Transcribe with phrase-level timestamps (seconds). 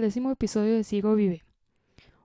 [0.00, 1.44] Al décimo episodio de Sigo Vive,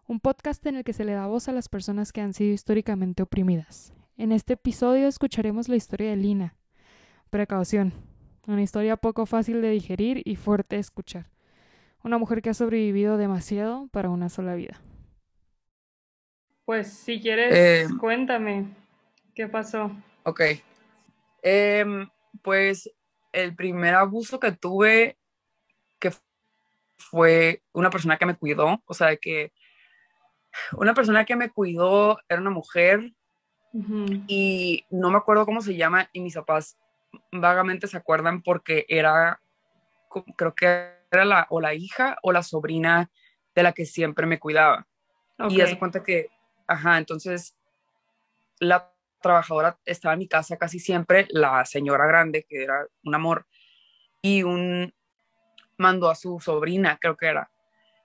[0.08, 2.54] un podcast en el que se le da voz a las personas que han sido
[2.54, 3.94] históricamente oprimidas.
[4.16, 6.56] En este episodio escucharemos la historia de Lina.
[7.30, 7.92] Precaución,
[8.48, 11.30] una historia poco fácil de digerir y fuerte de escuchar.
[12.02, 14.80] Una mujer que ha sobrevivido demasiado para una sola vida.
[16.64, 18.74] Pues si quieres, Eh, cuéntame
[19.34, 19.92] qué pasó.
[20.24, 20.40] Ok.
[21.42, 22.08] Em,
[22.42, 22.90] pues
[23.34, 25.18] el primer abuso que tuve,
[26.00, 26.12] que
[26.98, 29.54] fue una persona que me cuidó, o sea, que
[30.74, 33.12] una persona que me cuidó era una mujer
[34.28, 36.78] y no me acuerdo cómo se llama y mis papás
[37.32, 39.42] vagamente se acuerdan porque era,
[40.38, 43.10] creo que era la, o la hija o la sobrina
[43.54, 44.88] de la que siempre me cuidaba.
[45.50, 45.64] Y Ok.
[45.64, 46.30] hace cuenta que,
[46.68, 47.58] ajá, entonces
[48.60, 53.46] la trabajadora estaba en mi casa casi siempre, la señora grande, que era un amor,
[54.22, 54.94] y un
[55.78, 57.50] mandó a su sobrina, creo que era.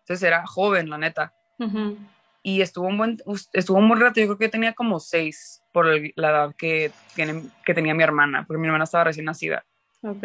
[0.00, 1.32] Entonces era joven, la neta.
[1.58, 1.96] Ujú.
[2.42, 3.18] Y estuvo un buen,
[3.52, 6.90] estuvo un buen rato, yo creo que tenía como seis por el- la edad que,
[7.14, 9.64] tiene, que tenía mi hermana, porque mi hermana estaba recién nacida.
[10.02, 10.24] Ok.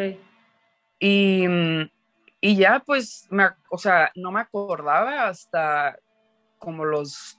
[1.00, 1.46] Y,
[2.42, 5.98] y ya, pues, me, o sea, no me acordaba hasta
[6.58, 7.38] como los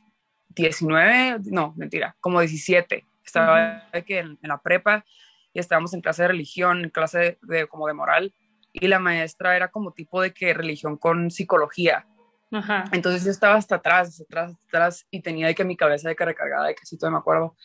[0.51, 3.05] 19, no, mentira, como 17.
[3.25, 5.05] Estaba de que en, en la prepa
[5.53, 8.33] y estábamos en clase de religión, en clase de, de- como de moral,
[8.81, 12.07] y la maestra era como tipo de que religión con psicología.
[12.53, 12.85] Ajá.
[12.93, 16.09] Entonces yo estaba hasta atrás, hasta atrás, hasta atrás, y tenía de que mi cabeza
[16.09, 17.57] de que recargada, de que sí, todavía me acuerdo.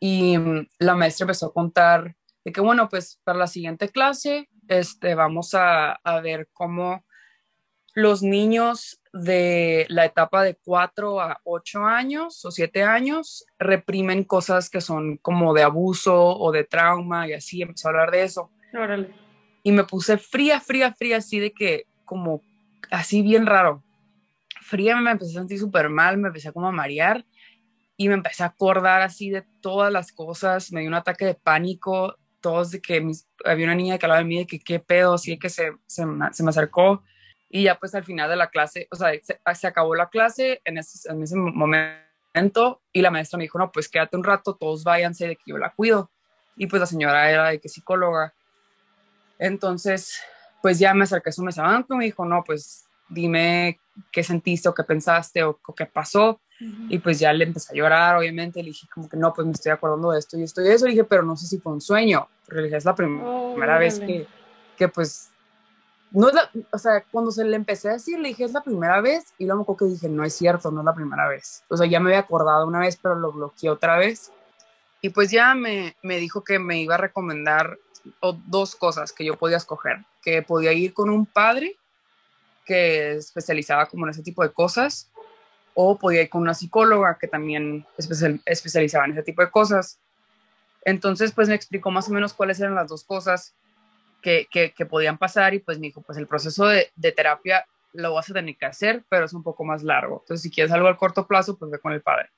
[0.00, 4.48] Y mm, la maestra empezó a contar de que, bueno, pues para la siguiente clase,
[4.68, 7.04] este, vamos a, a ver cómo
[7.94, 14.68] los niños de la etapa de 4 a 8 años o 7 años reprimen cosas
[14.68, 18.50] que son como de abuso o de trauma y así, empezó a hablar de eso
[18.74, 19.25] Órale.
[19.66, 22.40] Y me puse fría, fría, fría, así de que como
[22.92, 23.82] así bien raro.
[24.62, 27.24] Fría me empecé a sentir súper mal, me empecé como a marear
[27.96, 31.34] y me empecé a acordar así de todas las cosas, me dio un ataque de
[31.34, 34.78] pánico, todos de que mis- había una niña que hablaba de mí, de que qué
[34.78, 37.02] pedo, así de que se, se, se me acercó
[37.50, 40.60] y ya pues al final de la clase, o sea, se, se acabó la clase
[40.64, 44.54] en ese, en ese momento y la maestra me dijo, no, pues quédate un rato,
[44.54, 46.12] todos váyanse de que yo la cuido.
[46.56, 48.32] Y pues la señora era de que psicóloga.
[49.38, 50.18] Entonces,
[50.62, 53.80] pues ya me acerqué a su mesa banco y me dijo, no, pues dime
[54.10, 56.40] qué sentiste o qué pensaste o, o qué pasó.
[56.88, 58.62] Y pues ya le empecé a llorar, obviamente.
[58.62, 60.86] Le dije como que no, pues me estoy acordando de esto y esto y eso.
[60.86, 62.28] Le dije, pero no sé si fue un sueño.
[62.46, 64.26] Porque le dije, es la prim- primera vez que,
[64.76, 65.30] que pues,
[66.12, 68.62] no es la, o sea, cuando se le empecé a decir, le dije, es la
[68.62, 69.34] primera vez.
[69.36, 71.62] Y luego me acuerdo que dije, no es cierto, no es la primera vez.
[71.68, 74.32] O sea, ya me había acordado una vez, pero lo bloqueé otra vez.
[75.02, 77.76] Y pues ya me, me dijo que me iba a recomendar
[78.20, 81.76] o dos cosas que yo podía escoger, que podía ir con un padre
[82.64, 85.10] que especializaba como en ese tipo de cosas,
[85.74, 89.98] o podía ir con una psicóloga que también especial- especializaba en ese tipo de cosas.
[90.84, 93.54] Entonces, pues me explicó más o menos cuáles eran las dos cosas
[94.22, 97.66] que, que, que podían pasar y pues me dijo, pues el proceso de, de terapia
[97.92, 100.20] lo vas a tener que hacer, pero es un poco más largo.
[100.22, 102.30] Entonces, si quieres algo al corto plazo, pues ve con el padre.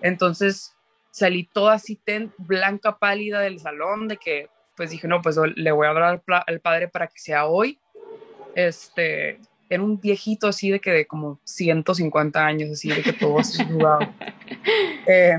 [0.00, 0.74] Entonces,
[1.10, 4.48] salí toda así ten, blanca, pálida del salón, de que
[4.78, 7.80] pues dije, no, pues le voy a hablar al, padre para que sea hoy.
[8.54, 13.40] Este, era un viejito así de que de como 150 años, así de que todo
[13.40, 14.08] así jugado.
[15.10, 15.38] Eh,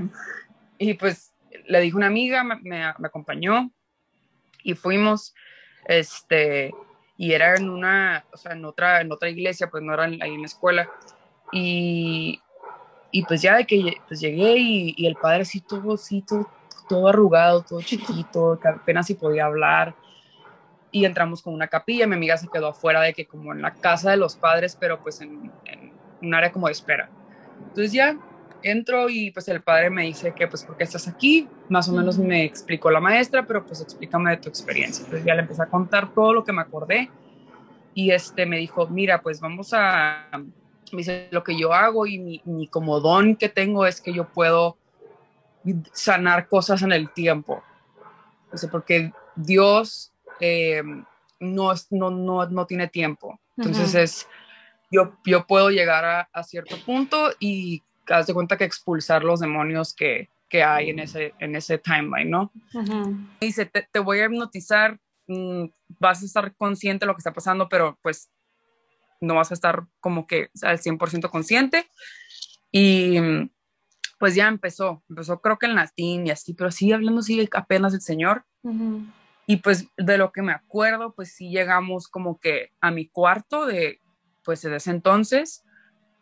[0.78, 1.32] y pues
[1.68, 3.72] le dije una amiga, me, me- me acompañó
[4.64, 5.34] y fuimos,
[5.88, 6.74] este,
[7.18, 10.22] y era en una, o sea, en otra, en otra iglesia, pues no era en-
[10.22, 10.90] ahí en la escuela.
[11.52, 12.40] Y,
[13.12, 16.50] y pues ya de que pues llegué y, y el padre así todo, así todo,
[16.90, 19.96] todo arrugado, todo chiquito, que apenas si podía hablar.
[20.92, 23.76] Y entramos con una capilla, mi amiga se quedó afuera de que como en la
[23.76, 27.10] casa de los padres, pero pues en, en un área como de espera.
[27.68, 28.18] Entonces ya
[28.64, 31.48] entro y pues el padre me dice que pues ¿por qué estás aquí?
[31.70, 35.04] Más o menos me explicó la maestra, pero pues explícame de tu experiencia.
[35.04, 37.10] Entonces ya le empecé a contar todo lo que me acordé
[37.94, 42.18] y este me dijo, mira, pues vamos a, me dice, lo que yo hago y
[42.18, 44.78] mi, mi como don que tengo es que yo puedo
[45.94, 47.64] sanar cosas en el tiempo.
[48.72, 50.82] Porque Dios eh,
[51.40, 53.40] no, es- no, no, no tiene tiempo.
[53.58, 53.98] Entonces Ujú.
[54.04, 54.28] es,
[54.92, 59.40] yo, yo puedo llegar a, a cierto punto y haz de cuenta que expulsar los
[59.40, 62.52] demonios que, que hay en ese, en ese timeline, ¿no?
[62.74, 63.18] Ujú.
[63.40, 65.66] dice, te, te voy a hipnotizar, mm,
[66.00, 68.32] vas a estar consciente de lo que está pasando, pero pues
[69.22, 71.88] no vas a estar como que al 100% consciente.
[72.72, 73.50] Y mm,
[74.20, 77.94] pues ya empezó, empezó creo que en latín y así, pero sí hablando sí apenas
[77.94, 78.46] el Señor.
[79.48, 83.66] Y pues de lo que me acuerdo, pues sí llegamos como que a mi cuarto
[83.66, 84.00] de,
[84.44, 85.64] pues desde ese entonces,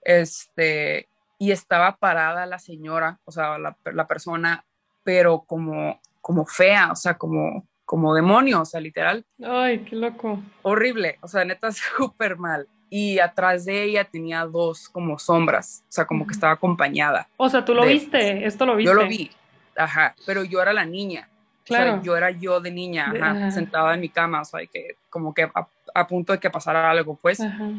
[0.04, 1.10] este,
[1.40, 4.66] y estaba parada la señora, o sea, la, la persona,
[5.04, 9.26] pero como, como fea, o sea, como, como demonio, o sea, literal.
[9.44, 10.42] Ay, qué loco.
[10.62, 12.68] Horrible, o sea, neta, súper mal.
[12.90, 17.28] Y atrás de ella tenía dos como sombras, o sea, como que estaba acompañada.
[17.38, 18.92] O sea, tú lo viste, esto lo viste.
[18.92, 19.30] Yo lo vi,
[19.76, 21.30] ajá, pero yo era la niña.
[21.66, 21.92] Claro.
[21.92, 24.96] O sea, yo era yo de niña, ajá, sentada en mi cama, o sea, que
[25.10, 25.50] como que
[25.94, 27.42] a, punto de que pasara algo, pues.
[27.42, 27.72] Ajá.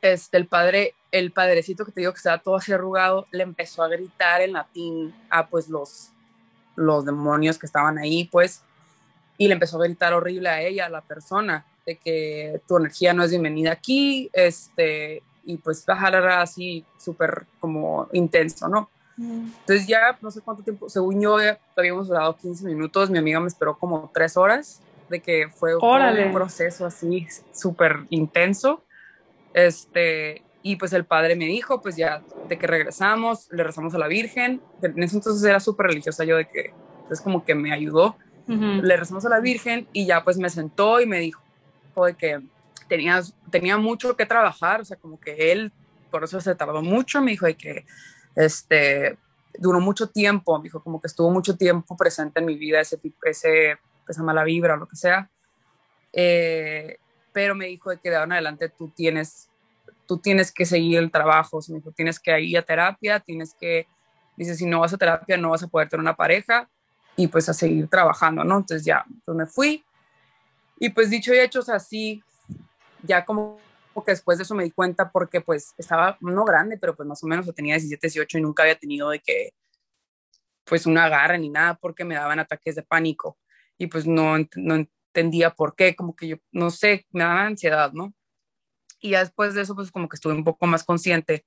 [0.00, 3.82] Este, el padre, el padrecito que te digo que estaba todo así arrugado, le empezó
[3.82, 6.12] a gritar en latín a pues los,
[6.76, 8.62] los demonios que estaban ahí, pues,
[9.36, 13.14] y le empezó a gritar horrible a ella, a la persona, de que tu energía
[13.14, 18.90] no es bienvenida aquí, este, y pues bajar así súper como intenso, ¿no?
[19.16, 21.38] Entonces ya no sé cuánto tiempo, según yo
[21.74, 26.32] habíamos durado 15 minutos, mi amiga me esperó como tres horas, de que fue un
[26.34, 28.84] proceso así súper intenso.
[29.54, 33.98] Este, y pues el padre me dijo, pues ya de que regresamos, le rezamos a
[33.98, 34.60] la Virgen.
[34.82, 36.74] En ese entonces era súper religiosa yo de que,
[37.10, 38.16] es como que me ayudó.
[38.46, 41.47] Le rezamos a la Virgen y ya pues me sentó y me dijo
[42.06, 42.40] de que
[42.88, 45.72] tenía, tenía mucho que trabajar, o sea, como que él,
[46.10, 47.84] por eso se tardó mucho, me dijo de que,
[48.34, 49.18] este,
[49.58, 52.96] duró mucho tiempo, me dijo como que estuvo mucho tiempo presente en mi vida ese
[52.96, 53.78] tipo, ese,
[54.08, 55.30] esa mala vibra o lo que sea.
[56.12, 56.98] Eh,
[57.32, 59.48] pero me dijo de que de ahora en adelante tú tienes,
[60.06, 63.86] tú tienes que seguir el trabajo, me dijo, tienes que ir a terapia, tienes que,
[64.36, 66.68] dice, si no vas a terapia no vas a poder tener una pareja
[67.16, 68.58] y pues a seguir trabajando, ¿no?
[68.58, 69.84] Entonces ya, pues me fui
[70.78, 72.22] y pues dicho y hecho, así,
[73.02, 73.58] ya como
[74.04, 77.22] que después de eso me di cuenta porque pues estaba no grande, pero pues más
[77.24, 79.52] o menos tenía 17, 18 y nunca había tenido de que
[80.64, 83.38] pues una agarre ni nada porque me daban ataques de pánico
[83.76, 87.92] y pues no, no, entendía por qué, como que yo, no sé, me daba ansiedad,
[87.92, 88.14] ¿no?
[89.00, 91.46] Y ya después de eso, pues como que estuve un poco más consciente,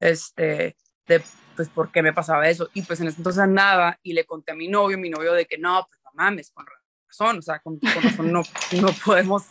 [0.00, 0.76] este,
[1.06, 1.22] de,
[1.56, 2.68] pues, por qué me pasaba eso.
[2.74, 5.46] Y pues en ese entonces andaba y le conté a mi novio, mi novio, de
[5.46, 6.66] que no, pues no mames, con
[7.14, 8.42] razón, o sea, con, razón no,
[8.80, 9.44] no podemos,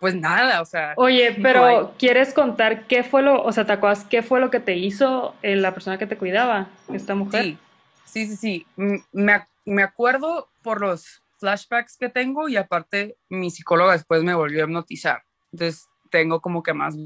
[0.00, 0.94] pues nada, o sea.
[0.96, 4.60] Oye, pero ¿quieres contar qué fue lo, o sea, te acuerdas qué fue lo que
[4.60, 7.44] te hizo eh, la persona que te cuidaba, esta mujer?
[7.44, 7.58] Sí,
[8.04, 8.66] sí, sí, sí.
[9.12, 14.62] Me, me acuerdo por los flashbacks que tengo y aparte mi psicóloga después me volvió
[14.62, 15.22] a hipnotizar.
[15.52, 16.96] Entonces tengo como que más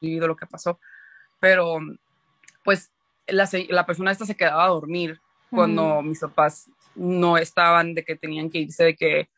[0.00, 0.78] vivido lo que pasó.
[1.40, 1.78] Pero
[2.64, 2.90] pues
[3.26, 5.20] la, la persona esta se quedaba a dormir
[5.50, 6.68] cuando mis papás
[6.98, 9.28] no estaban, de que tenían que irse, de que,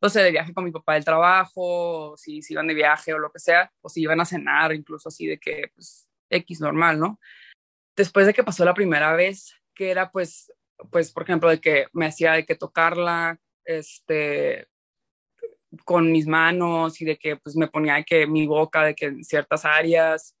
[0.00, 3.18] no sé, de viaje con mi papá del trabajo, si, si iban de viaje o
[3.18, 6.98] lo que sea, o si iban a cenar, incluso así de que, pues, X normal,
[6.98, 7.20] ¿no?
[7.96, 10.52] Después de que pasó la primera vez, que era pues,
[10.90, 14.68] pues, por ejemplo, de que me hacía de que tocarla, este,
[15.84, 19.24] con mis manos y de que pues me ponía que mi boca, de que en
[19.24, 20.36] ciertas áreas,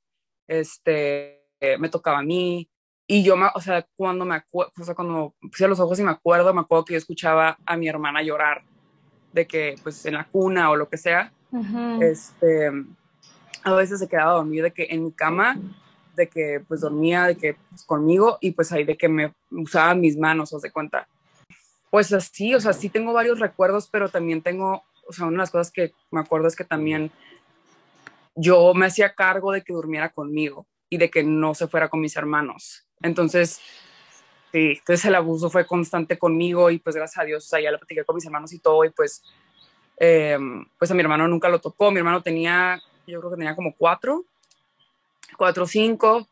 [0.48, 1.46] este,
[1.78, 2.68] me tocaba a mí.
[3.12, 6.12] Y yo, o sea, cuando me acuerdo, o sea, cuando puse los ojos y me
[6.12, 8.62] acuerdo, me acuerdo que yo escuchaba a mi hermana llorar,
[9.32, 11.32] de que pues en la cuna o lo que sea,
[12.00, 12.70] este,
[13.64, 15.58] a veces se quedaba dormida de que en mi cama,
[16.14, 19.92] de que pues dormía, de que pues, conmigo y pues ahí de que me usaba
[19.96, 21.08] mis manos, os de cuenta.
[21.90, 25.38] Pues así, o sea, sí tengo varios recuerdos, pero también tengo, o sea, una de
[25.38, 27.10] las cosas que me acuerdo es que también
[28.36, 32.00] yo me hacía cargo de que durmiera conmigo y de que no se fuera con
[32.00, 32.86] mis hermanos.
[33.02, 33.60] Entonces,
[34.52, 37.70] sí, entonces el abuso fue constante conmigo y pues gracias a Dios, o sea, ya
[37.70, 39.22] lo platiqué con mis hermanos y todo y pues,
[39.96, 41.90] em, pues a mi hermano nunca lo tocó.
[41.90, 44.24] Mi hermano tenía, yo creo que tenía como cuatro,
[45.36, 46.28] cuatro o cinco.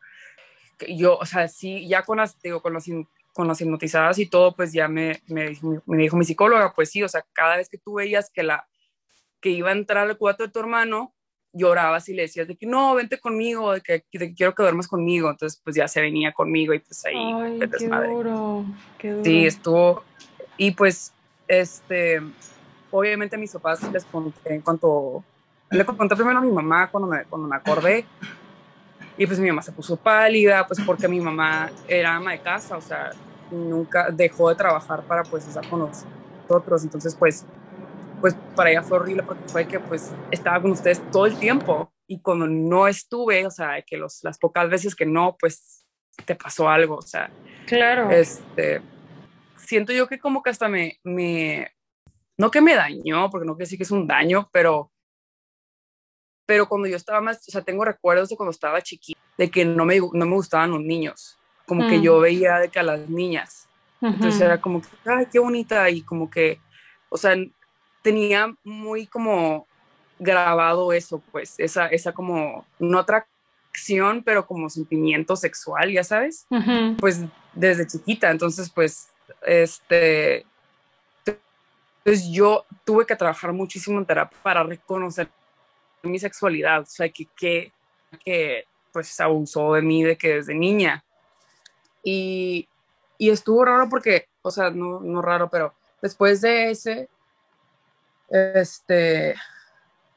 [0.87, 2.85] Yo, o sea, sí, ya con las, digo, con los
[3.33, 7.03] con las hipnotizadas y todo, pues ya me, me, me, dijo mi psicóloga, pues sí,
[7.03, 8.67] o sea, cada vez que tú veías que, la,
[9.39, 11.13] que iba a entrar al cuarto de tu hermano,
[11.53, 14.03] llorabas y le decías de que no, vente conmigo, de que,
[14.35, 15.29] quiero que duermas conmigo.
[15.29, 17.15] Entonces, pues ya se venía conmigo y pues ahí.
[17.15, 18.65] Ay, qué duro,
[18.97, 19.23] qué duro.
[19.23, 20.03] Sí, estuvo.
[20.57, 21.13] Y pues,
[21.47, 22.21] este,
[22.91, 25.23] obviamente a mis papás les conté en cuanto.
[25.71, 28.05] Le conté primero a mi mamá cuando me, cuando me acordé.
[29.17, 32.77] Y pues mi mamá se puso pálida, pues porque mi mamá era ama de casa,
[32.77, 33.11] o sea,
[33.51, 36.83] nunca dejó de trabajar para pues estar con nosotros.
[36.83, 37.45] Entonces, pues,
[38.19, 41.91] pues para ella fue horrible porque fue que pues estaba con ustedes todo el tiempo
[42.07, 45.85] y cuando no estuve, o sea, que los, las pocas veces que no, pues
[46.25, 47.29] te pasó algo, o sea.
[47.67, 48.09] Claro.
[48.09, 48.81] Este,
[49.57, 51.71] siento yo que como que hasta me, me
[52.37, 54.91] no que me dañó, porque no quiero decir que es un daño, pero
[56.47, 59.65] pero cuando yo estaba más, o sea, tengo recuerdos de cuando estaba chiquita, de que
[59.65, 62.21] no me, no me gustaban los niños, como que yo mm.
[62.23, 63.67] veía de que a las niñas,
[64.01, 66.59] entonces era como que, ay, qué bonita, y como que,
[67.09, 67.35] o sea,
[68.01, 69.67] tenía muy como,
[70.19, 76.45] grabado eso, pues, esa, esa como, no atracción, pero como sentimiento sexual, ya sabes,
[76.99, 77.21] pues
[77.53, 79.09] desde chiquita, entonces, pues,
[79.45, 80.45] este,
[82.03, 85.29] pues yo tuve que trabajar muchísimo en terapia para reconocer
[86.03, 87.71] mi sexualidad, o sea, que, que,
[88.23, 91.03] que pues abusó de mí de que desde niña.
[92.03, 92.67] Y,
[93.17, 97.09] y estuvo raro porque, o sea, no, no raro, pero después de ese,
[98.29, 99.35] este,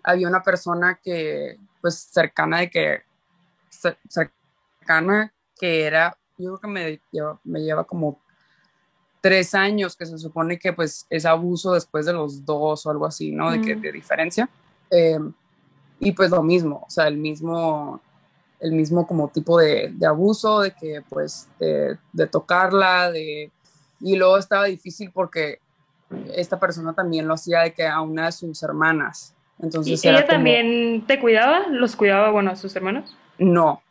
[0.03, 3.03] había una persona que, pues, cercana de que,
[4.09, 8.19] cercana, que era, yo creo que me lleva, me lleva como
[9.21, 13.07] tres años, que se supone que, pues, es abuso después de los dos o algo
[13.07, 13.51] así, ¿no?
[13.51, 14.49] De que, de diferencia.
[14.91, 15.19] Eh,
[16.01, 18.01] y pues lo mismo, o sea, el mismo,
[18.59, 23.51] el mismo como tipo de, de abuso, de que, pues, de, de tocarla, de...
[24.01, 25.61] Y luego estaba difícil porque
[26.35, 29.35] esta persona también lo hacía de que a una de sus hermanas.
[29.59, 31.69] Entonces ¿Y ella también te cuidaba?
[31.69, 33.17] ¿Los cuidaba, bueno, a sus hermanos?
[33.39, 33.83] No.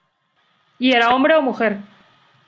[0.78, 1.80] ¿Y era hombre o mujer?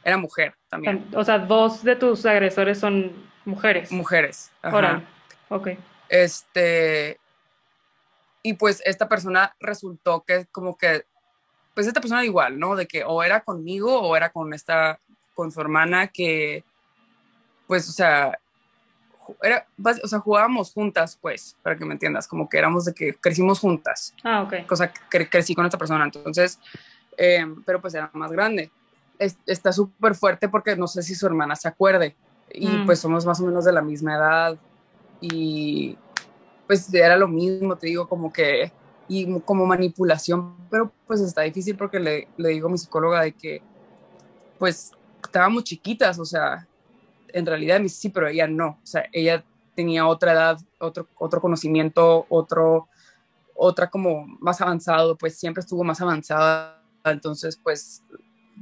[0.03, 1.08] Era mujer también.
[1.15, 3.12] O sea, dos de tus agresores son
[3.46, 3.92] mujeres.
[3.92, 4.51] Mujeres.
[4.62, 5.03] Ajá.
[5.50, 5.70] Ok.
[6.10, 7.20] Este.
[8.42, 11.06] Y pues esta persona resultó que como que,
[11.74, 12.75] pues esta persona igual, ¿no?
[12.75, 15.00] De que o era conmigo o era con esta,
[15.34, 16.65] con su hermana que,
[17.68, 18.38] pues, o sea,
[19.42, 19.65] era,
[20.03, 23.60] o sea, jugábamos juntas, pues, para que me entiendas, como que éramos de que crecimos
[23.60, 24.13] juntas.
[24.24, 24.65] Ah, ok.
[24.68, 26.60] Cosa que crecí con esta persona, entonces,
[27.18, 28.72] eh, pero pues era más grande.
[29.20, 32.15] está súper fuerte porque no sé si su hermana se acuerde
[32.51, 32.86] y mm.
[32.86, 34.58] pues somos más o menos de la misma edad
[35.22, 35.98] y
[36.68, 38.72] pues era lo mismo, te digo, como que,
[39.08, 43.34] y como manipulación, pero pues está difícil porque le, le digo a mi psicóloga de
[43.34, 43.62] que,
[44.58, 44.92] pues,
[45.24, 46.68] estábamos chiquitas, o sea,
[47.34, 49.44] en realidad sí, pero ella no, o sea, ella
[49.75, 52.88] tenía otra edad, otro, otro conocimiento, otro,
[53.56, 58.04] otra como más avanzado, pues siempre estuvo más avanzada, entonces pues,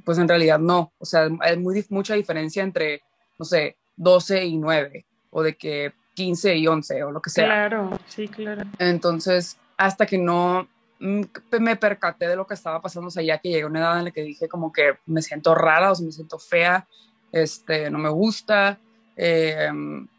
[0.06, 3.04] pues en realidad no, o sea, hay muy, mucha diferencia entre,
[3.38, 7.46] no sé, 12 y 9, o de que 15 y 11, o lo que sea.
[7.46, 8.64] Claro, sí, claro.
[8.80, 10.68] Entonces, hasta que no
[11.00, 11.22] mm,
[11.60, 14.00] me percaté de lo que estaba pasando, o sea, ya que llegué a una edad
[14.00, 16.88] en la que dije como que me siento rara, o sea, me siento fea,
[17.32, 18.80] este, no me gusta,
[19.16, 19.70] eh,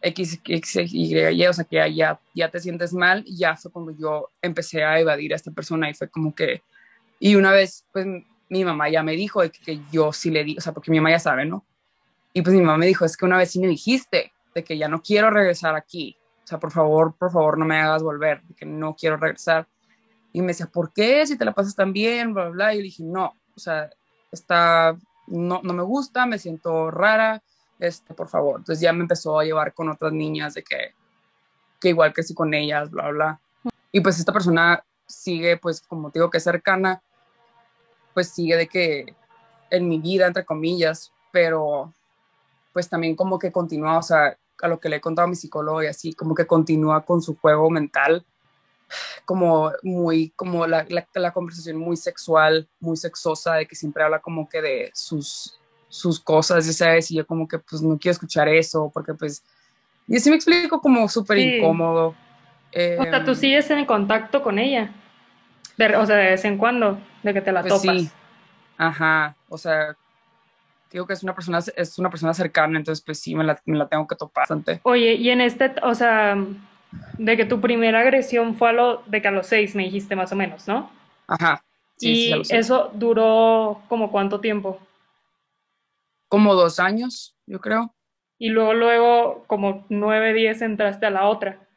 [0.00, 3.72] X, X, Y, Y, o sea, que ya, ya te sientes mal, y ya fue
[3.72, 6.62] cuando yo empecé a evadir a esta persona y fue como que,
[7.18, 8.06] y una vez, pues
[8.48, 11.10] mi mamá ya me dijo que, yo sí le di, o sea, porque mi mamá
[11.10, 11.64] ya sabe, ¿no?
[12.32, 14.78] Y pues mi mamá me dijo, es que una vez sí me dijiste de que
[14.78, 18.42] ya no quiero regresar aquí, o sea, por favor, por favor, no me hagas volver,
[18.42, 19.66] de que no quiero regresar.
[20.32, 21.26] Y me decía, ¿por qué?
[21.26, 22.72] Si te la pasas tan bien, bla, bla, bla.
[22.72, 23.90] Y yo le dije, no, o sea,
[24.30, 24.96] está
[25.32, 27.42] no, no me gusta, me siento rara,
[27.78, 28.60] este, por favor.
[28.60, 30.94] Entonces ya me empezó a llevar con otras niñas de que,
[31.80, 33.40] que igual que sí con ellas, bla, bla.
[33.90, 37.02] Y pues esta persona sigue, pues como digo, que es cercana,
[38.14, 39.14] pues sigue de que
[39.70, 41.92] en mi vida, entre comillas, pero
[42.72, 45.36] pues también como que continúa, o sea, a lo que le he contado a mi
[45.36, 48.24] psicólogo y así, como que continúa con su juego mental
[49.24, 54.48] como muy, como la, la, conversación muy sexual, muy sexosa, de que siempre habla como
[54.48, 55.58] que de sus,
[55.88, 59.44] sus cosas, ya sabes, y yo como que pues no quiero escuchar eso, porque pues,
[60.08, 62.08] y así me explico como súper incómodo.
[62.08, 64.92] o sea, tú em, sigues en contacto con ella,
[65.78, 67.96] o sea, de vez en cuando, de que te la pues topas.
[67.96, 68.10] Sí,
[68.76, 69.96] ajá, o sea,
[70.90, 73.78] digo que es una persona, es una persona cercana, entonces pues sí, me la, me
[73.78, 74.80] la tengo que topar bastante.
[74.82, 76.36] Oye, y en este, o sea
[77.18, 80.16] de que tu primera agresión fue a lo de que a los seis me dijiste
[80.16, 80.90] más o menos, ¿no?
[81.26, 81.64] Ajá.
[81.96, 84.80] Sí, y eso duró como cuánto tiempo?
[86.28, 87.94] Como dos años, yo creo.
[88.38, 91.68] Y luego, luego, como nueve, diez entraste a la otra.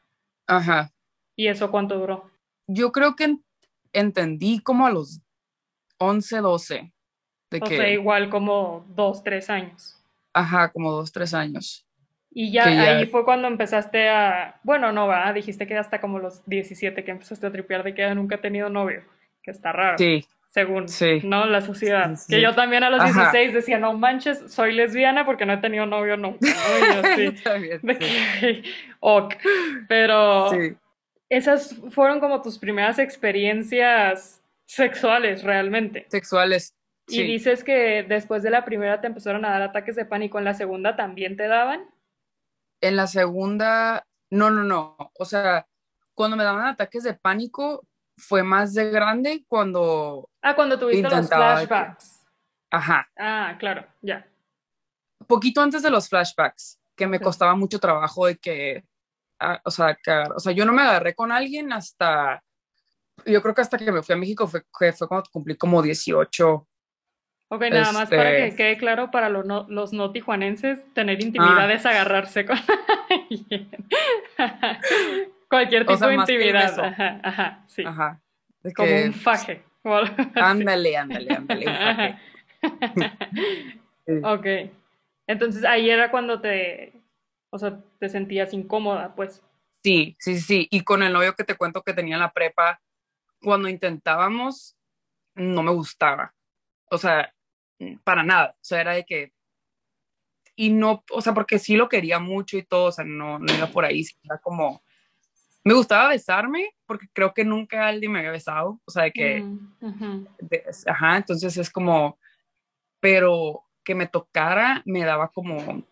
[0.48, 0.92] Ajá.
[1.36, 2.32] ¿Y eso cuánto duró?
[2.68, 3.38] Yo creo que
[3.94, 5.22] entendí como a los
[5.98, 6.92] once, doce.
[7.52, 10.02] De o sea, igual como dos, tres años.
[10.34, 11.86] Ajá, como dos, tres años.
[12.38, 16.46] Y ya, ahí fue cuando empezaste a, bueno, no, va, dijiste que hasta como los
[16.46, 19.04] 17 que empezaste a tripear de que nunca he tenido novio,
[19.42, 19.98] que está raro.
[19.98, 20.26] Sí.
[20.50, 21.22] Según, sí.
[21.24, 21.46] ¿no?
[21.46, 22.14] La sociedad.
[22.28, 25.86] Que yo también a los 16 decía, no manches, soy lesbiana porque no he tenido
[25.86, 26.46] novio nunca.
[26.46, 27.16] ¿no?
[27.16, 28.64] sí.
[29.00, 29.36] ok.
[29.88, 30.50] Pero
[31.30, 36.06] esas fueron como tus primeras experiencias sexuales realmente.
[36.10, 36.76] Sexuales.
[37.08, 40.44] Y dices que después de la primera te empezaron a dar ataques de pánico, ¿en
[40.44, 41.95] la segunda también te daban?
[42.86, 44.96] En la segunda, no, no, no.
[45.18, 45.68] O sea,
[46.14, 47.86] cuando me daban ataques de pánico
[48.18, 50.30] fue más de grande cuando...
[50.42, 52.26] Ah, cuando tuviste los flashbacks.
[52.70, 53.08] Ajá.
[53.18, 54.28] Ah, claro, ya.
[55.28, 58.86] Poquito antes de los flashbacks, que me costaba mucho trabajo de que,
[59.40, 62.44] ah, o, sea, que, o sea, yo no me agarré con alguien hasta
[63.26, 64.64] yo creo que hasta que me fui a México fue,
[64.94, 66.68] fue cuando cumplí como 18.
[67.48, 71.22] Ok, nada más para que este quede claro para los no, los no tijuanenses, tener
[71.22, 71.74] intimidad ah.
[71.74, 72.58] es agarrarse con
[75.50, 76.80] Cualquier tipo de intimidad.
[76.80, 77.84] Ajá, ajá, sí.
[77.86, 78.20] Ajá.
[78.76, 79.64] Como un faje.
[80.36, 82.20] Ándale, ándale, ándale, un faje.
[84.24, 84.46] Ok.
[85.28, 86.94] Entonces ahí era cuando te,
[87.50, 89.42] o sea, te sentías incómoda, pues.
[89.84, 90.68] Sí, sí, sí.
[90.72, 92.82] Y con el novio que te cuento que tenía en la prepa,
[93.42, 94.76] cuando intentábamos,
[95.36, 96.34] no me gustaba.
[96.90, 97.34] O sea,
[98.04, 98.56] para nada.
[98.56, 99.34] O sea, era de que.
[100.56, 103.54] Y no, o sea, porque sí lo quería mucho y todo, o sea, no, no
[103.54, 104.82] iba por ahí, era como.
[105.64, 109.42] Me gustaba besarme, porque creo que nunca alguien me había besado, o sea, de que.
[109.42, 110.28] Mm,
[110.86, 112.20] ajá, entonces es como.
[113.00, 115.84] Pero que me tocara me daba como.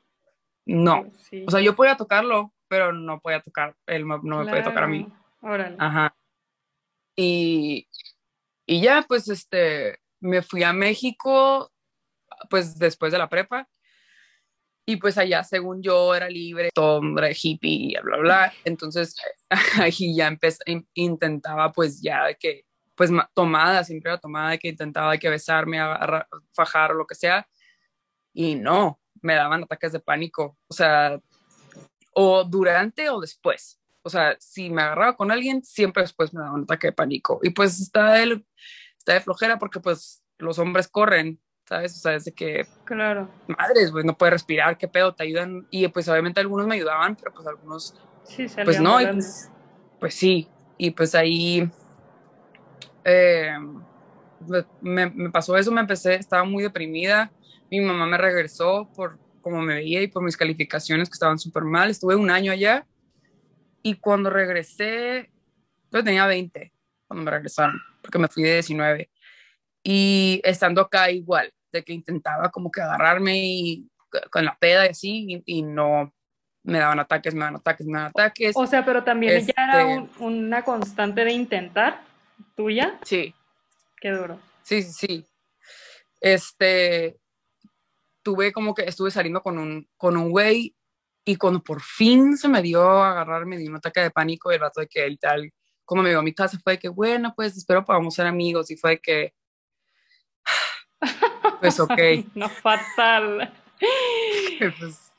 [0.66, 1.12] No.
[1.46, 4.88] O sea, yo podía tocarlo, pero no podía tocar, él no me podía tocar a
[4.88, 5.08] mí.
[5.42, 5.76] Órale.
[5.78, 6.16] Ajá.
[7.16, 7.88] Y,
[8.66, 11.72] y ya, pues, este, me fui a México,
[12.50, 13.68] pues, después de la prepa.
[14.86, 18.53] Y pues allá, según yo, era libre, todo era hippie, bla, bla.
[18.65, 19.15] Entonces,
[19.82, 20.60] ahí ya empecé,
[20.94, 22.65] intentaba, pues, ya que,
[22.96, 27.48] pues, tomada, siempre era tomada, que intentaba que besarme, agarrar, fajar o lo que sea.
[28.34, 30.58] Y no, me daban ataques de pánico.
[30.68, 31.20] O sea,
[32.13, 36.53] o durante o después o sea, si me agarraba con alguien, siempre después me daba
[36.53, 37.39] un ataque de pánico.
[37.42, 38.46] Y pues está, el,
[39.04, 41.96] está de flojera porque pues los hombres corren, ¿sabes?
[41.98, 42.66] O sea, es de que...
[42.86, 43.30] Claro.
[43.48, 45.68] Madres, pues no puede respirar, qué pedo, te ayudan.
[45.70, 47.96] Y pues obviamente algunos me ayudaban, pero pues algunos...
[48.24, 49.52] Sí, pues no, pues,
[50.00, 50.48] pues, sí.
[50.78, 51.70] Y pues ahí...
[53.04, 53.58] Eh,
[54.82, 57.32] me, me, pasó eso, me empecé, estaba muy deprimida.
[57.70, 61.63] Mi mamá me regresó por cómo me veía y por mis calificaciones que estaban súper
[61.63, 61.89] mal.
[61.89, 62.88] Estuve un año allá
[63.82, 65.30] y cuando regresé,
[65.92, 66.73] yo tenía 20
[67.13, 69.10] cuando me regresaron, porque me fui de 19.
[69.84, 73.88] Y estando acá igual, de que intentaba como que agarrarme y
[74.32, 76.12] con la peda y así, y, no
[76.63, 78.54] me daban ataques, me daban ataques, me daban ataques.
[78.56, 82.02] O sea, pero también ya era este una constante de intentar
[82.56, 82.99] tuya.
[83.04, 83.34] Sí.
[83.99, 84.39] Qué duro.
[84.63, 85.26] Sí, sí, sí.
[86.19, 87.17] Este,
[88.23, 90.76] tuve como que estuve saliendo con un, con un güey
[91.26, 94.52] y cuando por fin se me dio a agarrar, me dio un ataque de pánico
[94.52, 95.52] el rato de que él tal,
[95.86, 98.72] como me dio a mi casa, fue de que, bueno, pues espero podamos ser amigos.
[98.72, 99.34] Y fue de que,
[101.62, 102.00] pues ok.
[102.36, 103.54] no, fatal.
[104.60, 105.12] pues,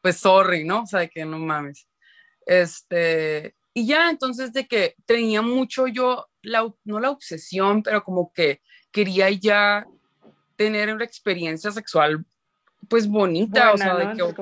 [0.00, 0.82] pues sorry, ¿no?
[0.82, 1.86] O sea, de que no mames.
[2.46, 8.32] Este, y ya entonces de que tenía mucho yo, la, no la obsesión, pero como
[8.32, 8.60] que
[8.92, 9.86] quería ya
[10.56, 12.24] tener una experiencia sexual
[12.88, 14.34] pues bonita, o sea, de que,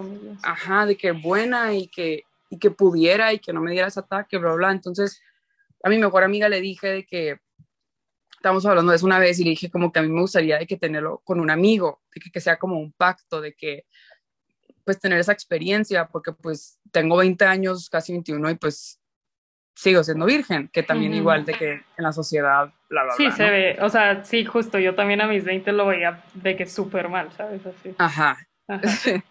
[0.42, 4.00] ajá, de que buena y que, y que pudiera y que no me diera ese
[4.00, 4.72] ataque, bla, bla.
[4.72, 5.22] Entonces,
[5.82, 7.38] a mi mejor amiga le dije de que,
[8.36, 10.58] estamos hablando de eso una vez y le dije como que a mí me gustaría
[10.58, 13.84] de que tenerlo con un amigo, de que, que sea como un pacto, de que,
[14.84, 19.00] pues tener esa experiencia, porque pues tengo 20 años, casi 21 y pues
[19.74, 23.48] sigo siendo virgen, que también igual de que en la sociedad, bla, bla, Sí, se
[23.48, 27.08] ve, o sea, sí, justo, yo también a mis 20 lo veía de que súper
[27.08, 27.64] mal, ¿sabes?
[27.64, 27.94] Así.
[27.98, 28.38] Ajá.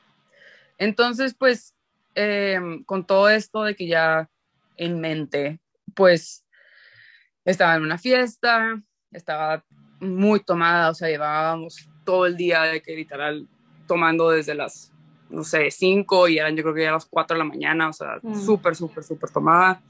[0.77, 1.75] Entonces, pues,
[2.15, 4.29] em, con todo esto de que ya
[4.77, 5.59] en mente,
[5.95, 6.45] pues,
[7.45, 9.63] estaba en una fiesta, estaba
[9.99, 13.47] muy tomada, o sea, llevábamos todo el día de que literal
[13.88, 14.91] tomando desde las,
[15.30, 17.93] no sé, 5 y eran yo creo que ya las 4 de la mañana, o
[17.93, 18.45] sea, mm.
[18.45, 19.82] súper, súper, súper tomada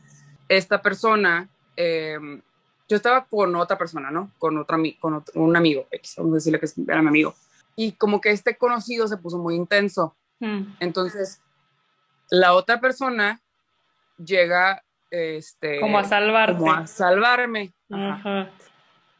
[0.52, 2.42] esta persona, em,
[2.90, 4.32] yo estaba con otra persona, ¿no?
[4.38, 5.88] Con, otra, con un amigo,
[6.18, 7.34] vamos a decirle que era mi amigo.
[7.78, 10.14] Y como que este conocido se puso muy intenso.
[10.42, 10.74] Hmm.
[10.82, 11.42] Entonces,
[12.30, 13.42] la otra persona
[14.18, 15.80] llega, este...
[15.80, 16.58] Como a salvarte.
[16.58, 17.74] Como a salvarme.
[17.92, 18.50] Ajá.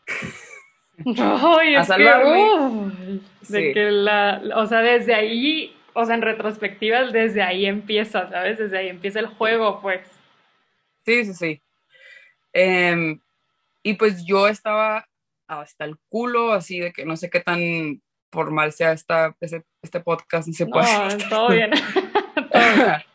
[1.78, 3.22] a salvarme.
[3.50, 8.58] de que la, o sea, desde ahí, o sea, en retrospectiva, desde ahí empieza, ¿sabes?
[8.58, 10.08] Desde ahí empieza el juego, pues.
[11.06, 11.62] Sí, sí, sí.
[12.54, 13.20] Em,
[13.84, 15.08] y pues yo estaba
[15.48, 18.02] hasta el culo, así de que no sé qué tan
[18.32, 20.88] formal sea esta, este, podcast, ni se puede.
[20.88, 21.72] No, todo bien.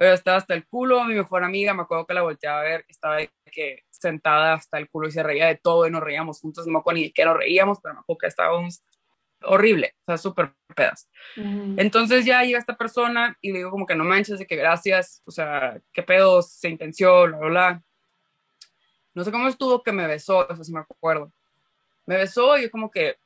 [0.00, 2.86] Pero estaba hasta el culo, mi mejor amiga, me acuerdo que la volteaba a ver,
[2.88, 3.18] estaba
[3.52, 6.72] que sentada hasta el culo y se reía de todo y nos reíamos juntos, no
[6.72, 8.82] me acuerdo ni de qué nos reíamos, pero me acuerdo que estábamos
[9.42, 11.06] horrible, o sea, súper pedas.
[11.36, 15.20] Entonces ya llega esta persona y le digo como que no manches, de que gracias,
[15.26, 17.82] o sea, qué pedo, se intenció, bla, bla, bla.
[19.12, 21.30] No sé cómo estuvo que me besó, eso sí me acuerdo.
[22.06, 23.18] Me besó y yo como que,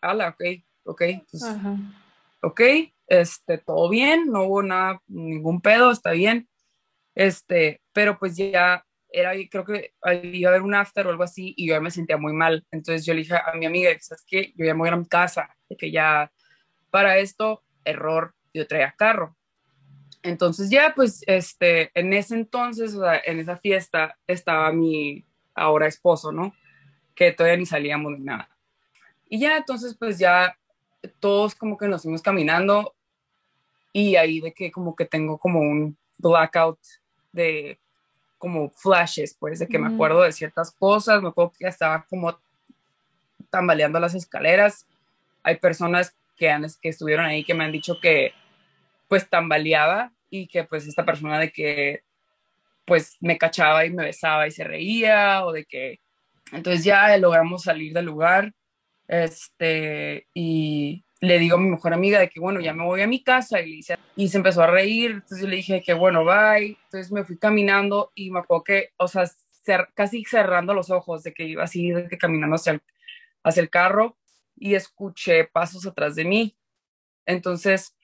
[0.00, 0.44] ala, ok,
[0.84, 1.02] ok,
[2.42, 2.60] ok,
[3.06, 6.48] este, todo bien, no hubo nada, ningún pedo, está bien.
[7.14, 9.94] Este, pero pues ya era, creo que
[10.32, 12.66] iba a haber un after o algo así y yo ya me sentía muy mal.
[12.70, 14.52] Entonces yo le dije a mi amiga, ¿sabes qué?
[14.56, 16.30] Yo ya me voy a mi casa, de que ya
[16.90, 19.36] para esto, error, yo traía carro.
[20.22, 25.86] Entonces ya, pues, este, en ese entonces, o sea, en esa fiesta estaba mi ahora
[25.86, 26.52] esposo, ¿no?
[27.14, 28.50] Que todavía ni salíamos ni nada.
[29.28, 30.58] Y ya, entonces, pues ya
[31.20, 32.95] todos como que nos fuimos caminando
[33.96, 36.78] y ahí de que como que tengo como un blackout
[37.32, 37.78] de
[38.36, 42.38] como flashes, pues, de que me acuerdo de ciertas cosas, me acuerdo que estaba como
[43.48, 44.86] tambaleando las escaleras.
[45.42, 48.34] Hay personas que, han, que estuvieron ahí que me han dicho que
[49.08, 52.02] pues tambaleaba y que pues esta persona de que
[52.84, 56.00] pues me cachaba y me besaba y se reía o de que
[56.52, 58.52] entonces ya logramos salir del lugar
[59.08, 63.06] este y le digo a mi mejor amiga de que bueno ya me voy a
[63.06, 63.80] mi casa y,
[64.16, 65.12] y se empezó a reír.
[65.12, 68.90] Entonces yo le dije que bueno bye entonces me fui caminando y me acuerdo que
[68.98, 69.24] o sea
[69.94, 72.82] casi cerrando los ojos de que iba así de que caminando hacia el,
[73.42, 74.16] hacia el carro
[74.56, 76.56] y escuché pasos atrás de mí.
[77.26, 77.96] Entonces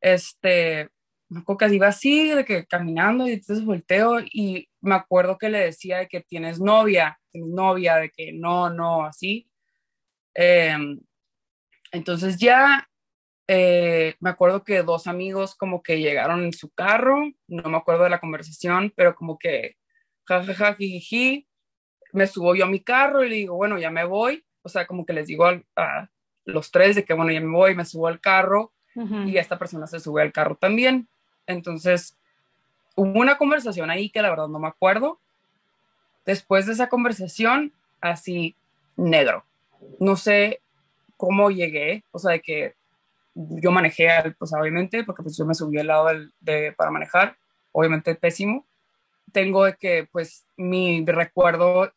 [0.00, 0.90] este
[1.28, 5.48] me acuerdo que iba así, de que caminando y entonces volteo y me acuerdo que
[5.48, 9.50] le decía de que tienes novia, tienes novia, de que no, no, así.
[10.34, 11.00] Em,
[11.92, 12.88] entonces ya
[13.48, 18.04] eh, me acuerdo que dos amigos como que llegaron en su carro, no me acuerdo
[18.04, 19.76] de la conversación, pero como que
[20.24, 21.46] jajaja, jijiji,
[22.12, 24.86] me subo yo a mi carro y le digo, bueno, ya me voy, o sea,
[24.86, 25.46] como que les digo
[25.76, 26.10] a,
[26.44, 28.72] los tres de que, bueno, ya me voy, me subo al carro
[29.26, 31.06] y esta persona se sube al carro también.
[31.46, 32.16] Entonces,
[32.94, 35.20] hubo una conversación ahí que la verdad no me acuerdo.
[36.24, 38.56] Después de esa conversación, así
[38.96, 39.44] negro.
[40.00, 40.62] No sé
[41.16, 42.74] cómo llegué, o sea, de que
[43.34, 46.08] yo manejé, pues obviamente, porque pues yo me subí al lado
[46.40, 47.36] de, para manejar,
[47.72, 48.66] obviamente pésimo.
[49.32, 51.92] Tengo de que, pues, mi recuerdo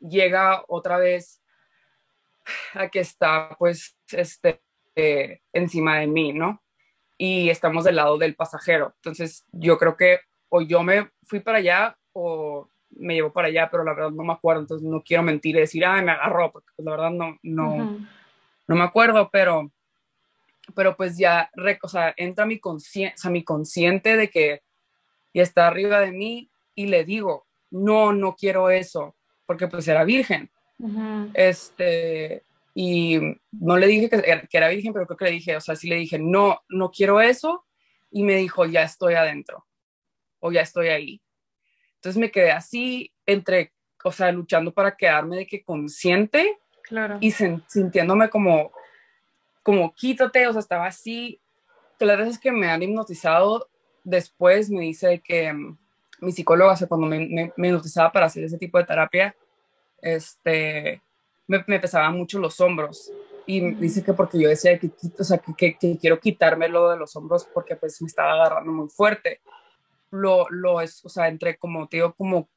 [0.00, 1.40] llega otra vez
[2.74, 4.60] a que está, pues, este,
[4.94, 6.62] eh, encima de mí, ¿no?
[7.18, 8.92] y estamos del lado del pasajero.
[8.96, 13.68] Entonces, yo creo que o yo me fui para allá o me llevó para allá,
[13.70, 16.52] pero la verdad no me acuerdo, entonces no quiero mentir y decir, ay, me agarró,
[16.52, 17.98] porque pues, la verdad no, no,
[18.66, 19.70] no me acuerdo, pero,
[20.74, 21.50] pero pues ya,
[21.82, 24.62] o sea, entra mi, consciente, o sea, mi consciente de que
[25.34, 30.04] y está arriba de mí y le digo, no, no quiero eso, porque pues era
[30.04, 30.50] virgen.
[31.34, 33.18] Este, y
[33.50, 34.22] no le dije que,
[34.52, 37.20] era virgen, pero creo que le dije, o sea, sí le dije, no, no quiero
[37.20, 37.66] eso,
[38.10, 39.66] y me dijo, ya estoy adentro,
[40.38, 41.20] o ya estoy ahí.
[41.96, 43.72] Entonces me quedé así, entre,
[44.04, 47.18] o sea, luchando para quedarme de que consciente, claro.
[47.20, 48.72] y sintiéndome como,
[49.62, 51.40] como quítate, o sea, estaba así.
[51.98, 53.68] Que las veces que me han hipnotizado,
[54.02, 55.78] después me dice que mm,
[56.20, 59.34] mi psicóloga, o sea, cuando me, me, me hipnotizaba para hacer ese tipo de terapia,
[60.04, 61.02] este,
[61.46, 63.10] me, pesaban mucho los hombros.
[63.46, 67.14] Y dice que porque yo decía que, o sea, que, que, quiero quitármelo de los
[67.16, 69.40] hombros porque pues me estaba agarrando muy fuerte.
[70.10, 72.48] Lo, lo es, o sea, entre como te digo, como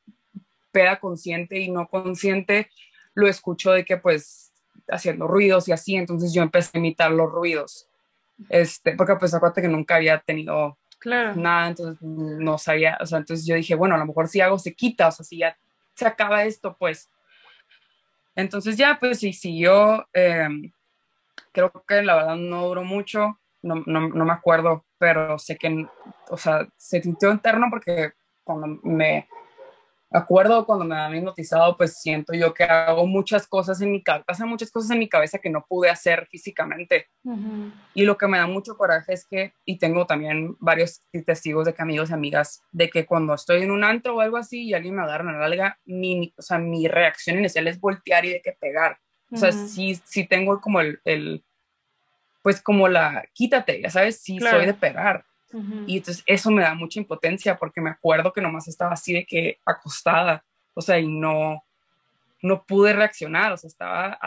[0.71, 2.69] peda consciente y no consciente,
[3.17, 4.53] lo escucho de que pues
[4.87, 7.89] haciendo ruidos y así, entonces yo empecé a imitar los ruidos.
[8.47, 11.35] Este, porque pues acuérdate que nunca había tenido claro.
[11.35, 14.59] nada, entonces no sabía, o sea, entonces yo dije, bueno, a lo mejor si hago
[14.59, 15.57] se quita, o sea, si ya
[15.95, 17.09] se acaba esto, pues
[18.35, 20.71] entonces ya, pues sí, siguió, em,
[21.51, 25.87] creo que la verdad no duró mucho, no, no, no, me acuerdo, pero sé que,
[26.29, 28.11] o sea, se sintió interno porque
[28.43, 29.27] cuando me
[30.11, 34.45] acuerdo cuando me han hipnotizado, pues siento yo que hago muchas cosas en mi cabeza,
[34.45, 37.07] muchas cosas en mi cabeza que no pude hacer físicamente.
[37.93, 41.73] Y lo que me da mucho coraje es que, y tengo también varios testigos de
[41.73, 44.73] que amigos y amigas, de que cuando estoy en un antro o algo así y
[44.73, 48.29] alguien me agarra en la alga, mi, o sea, mi reacción inicial es voltear y
[48.29, 48.99] de que pegar.
[49.29, 51.43] O sea, sí, sí tengo como el, el,
[52.41, 55.25] pues como la, quítate, ya sabes, sí soy de pegar.
[55.85, 59.25] Y entonces eso me da mucha impotencia porque me acuerdo que nomás estaba así de
[59.25, 61.63] que acostada, o sea, y no,
[62.41, 64.19] no pude reaccionar, o sea, estaba,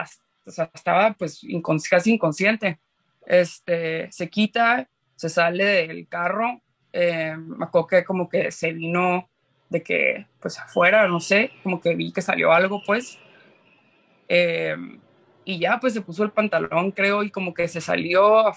[0.45, 1.41] o sea, estaba pues
[1.89, 2.79] casi inconsciente.
[3.27, 9.29] Este, se quita, se sale del carro, eh, me acuerdo que como que se vino
[9.69, 13.19] de que pues afuera, no sé, como que vi que salió algo pues.
[14.27, 14.75] Eh,
[15.45, 18.55] y ya pues se puso el pantalón, creo, y como que se salió a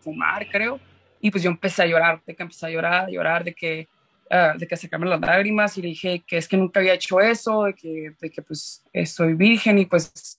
[0.00, 0.78] fumar, creo
[1.22, 3.88] y pues yo empecé a llorar, de que empecé a llorar, a llorar, de que,
[4.30, 7.20] uh, de que sacarme las lágrimas y le dije que es que nunca había hecho
[7.20, 10.38] eso, de que, de que pues soy virgen y pues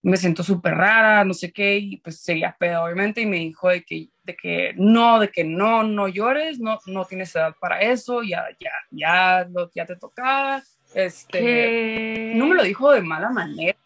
[0.00, 3.68] me siento súper rara, no sé qué, y pues seguía pedo obviamente y me dijo
[3.68, 7.80] de que de que no, de que no, no llores, no, no tienes edad para
[7.80, 10.62] eso, ya, ya, ya, ya te tocaba.
[10.94, 13.78] Este, no me lo dijo de mala manera,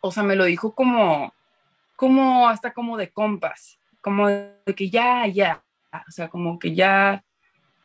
[0.00, 1.34] o sea, me lo dijo como,
[1.96, 7.24] como hasta como de compas, como de que ya, ya, o sea, como que ya,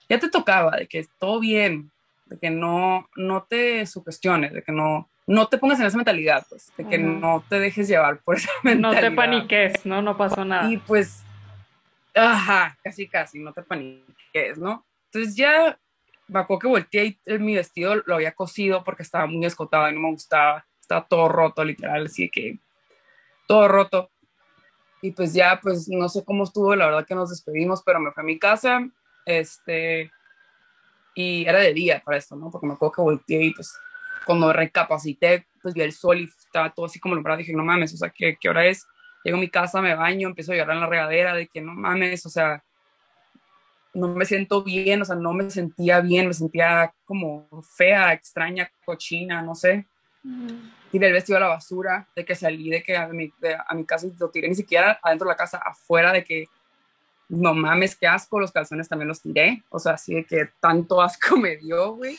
[0.08, 1.92] ya te tocaba, de que todo bien,
[2.28, 6.46] de que no, no te sugestiones, de que no, no te pongas en esa mentalidad,
[6.48, 9.02] pues, de que no te dejes llevar por esa mentalidad.
[9.02, 10.04] No te paniques, ¿no?
[10.04, 10.72] No pasó nada.
[10.72, 11.24] Y pues,
[12.14, 14.86] ajá, casi, casi, no te paniques, ¿no?
[15.06, 15.80] Entonces ya
[16.28, 19.96] me acuerdo que volteé y mi vestido lo había cosido porque estaba muy escotado y
[19.96, 20.68] no me gustaba.
[20.80, 22.60] Estaba todo roto, literal, así que
[23.48, 24.11] todo roto.
[25.02, 28.12] Y pues ya, pues no sé cómo estuvo, la verdad que nos despedimos, pero me
[28.12, 28.88] fui a mi casa,
[29.26, 30.12] este,
[31.16, 32.52] y era de día para esto, ¿no?
[32.52, 33.74] Porque me acuerdo que volteé y pues
[34.26, 37.94] cuando recapacité, pues vi el sol y estaba todo así como alumbrado, dije, no mames,
[37.94, 38.86] o sea, ¿qué, ¿qué hora es?
[39.24, 41.74] Llego a mi casa, me baño, empiezo a llorar en la regadera de que no
[41.74, 42.64] mames, o sea,
[43.94, 48.72] no me siento bien, o sea, no me sentía bien, me sentía como fea, extraña,
[48.86, 49.86] cochina, no sé.
[50.92, 53.32] Tiré el vestido a la basura, de que salí de que a mi,
[53.68, 56.48] a mi casa y lo tiré ni siquiera adentro de la casa, afuera de que
[57.30, 61.02] no mames, qué asco, los calzones también los tiré, o sea, así de que tanto
[61.02, 62.18] asco me dio, güey.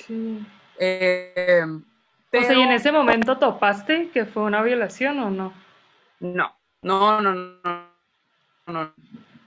[0.79, 5.53] Eh, o sea, ¿y en ese momento topaste que fue una violación o no?
[6.19, 7.89] No, no, no, no,
[8.67, 8.95] no,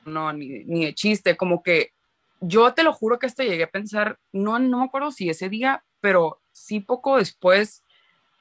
[0.06, 1.94] no, ni, ni de chiste, como que
[2.42, 5.50] yo te lo juro que hasta llegué a pensar, no, no me acuerdo si ese
[5.50, 7.84] día, pero sí poco después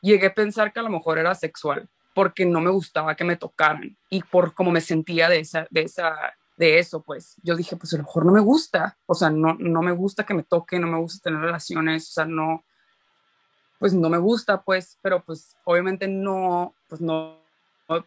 [0.05, 3.37] llegué a pensar que a lo mejor era sexual, porque no me gustaba que me
[3.37, 6.15] tocaran y por cómo me sentía de esa, de esa,
[6.57, 9.57] de eso, pues yo dije, pues a lo mejor no me gusta, o sea, no,
[9.59, 12.63] no me gusta que me toque, no me gusta tener relaciones, o sea, no,
[13.79, 17.39] pues no me gusta, pues, pero pues obviamente no, pues no,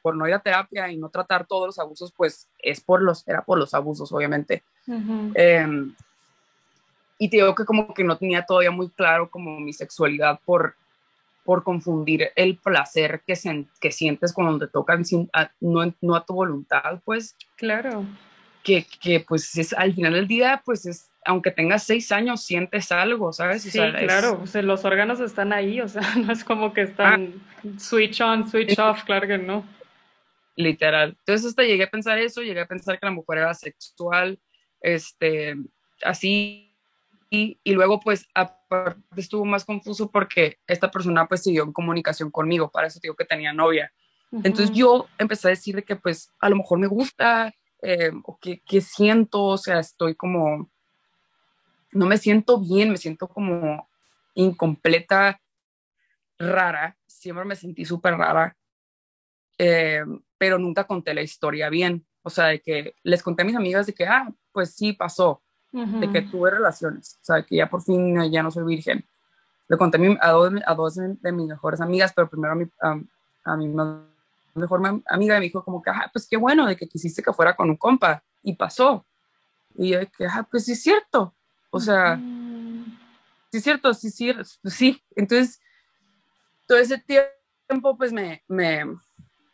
[0.01, 3.27] por no ir a terapia y no tratar todos los abusos, pues es por los,
[3.27, 4.63] era por los abusos, obviamente.
[5.35, 5.93] Em,
[7.19, 10.75] y te digo que como que no tenía todavía muy claro como mi sexualidad por,
[11.47, 13.33] por confundir el placer que,
[13.79, 15.29] que sientes cuando te tocan sin,
[15.61, 17.37] no, no a tu voluntad, pues.
[17.55, 18.03] Claro.
[18.63, 22.91] Que, que, pues es al final del día, pues es aunque tengas seis años, sientes
[22.91, 23.61] algo, ¿sabes?
[23.61, 27.67] sí, claro, los órganos están ahí, o sea, no es como que están ah.
[27.77, 29.65] switch on, switch off, claro que no.
[30.57, 31.15] Literal.
[31.19, 34.37] Entonces hasta llegué a pensar eso, llegué a pensar que la mujer era sexual,
[34.81, 35.55] este,
[36.03, 36.66] así,
[37.29, 42.31] y, y luego pues aparte estuvo más confuso porque esta persona pues siguió en comunicación
[42.31, 43.91] conmigo, para eso digo que tenía novia.
[44.31, 48.61] Entonces yo empecé a decirle que pues a lo mejor me gusta, eh, o que,
[48.61, 50.69] que siento, o sea, estoy como
[51.91, 53.89] no me siento bien, me siento como
[54.35, 55.41] incompleta,
[56.37, 58.55] rara, siempre me sentí súper rara,
[59.57, 60.03] eh,
[60.37, 62.05] pero nunca conté la historia bien.
[62.21, 65.41] O sea, de que les conté a mis amigas de que, ah, pues sí pasó,
[65.99, 69.05] de que tuve relaciones, o sea, que ya por fin ya no soy virgen.
[69.67, 72.65] Le conté a, dos, a dos de mis mejores amigas, pero primero a mi,
[73.45, 73.67] a, mi
[74.55, 77.55] mejor amiga me dijo como que, ah, pues qué bueno de que quisiste que fuera
[77.55, 79.05] con un compa, y pasó.
[79.75, 81.33] Y yo de que, ah, pues sí es cierto.
[81.69, 82.17] O sea,
[83.51, 85.03] sí es cierto, sí, sí, sí.
[85.15, 85.59] Entonces,
[86.65, 88.85] todo ese tiempo, pues me, me,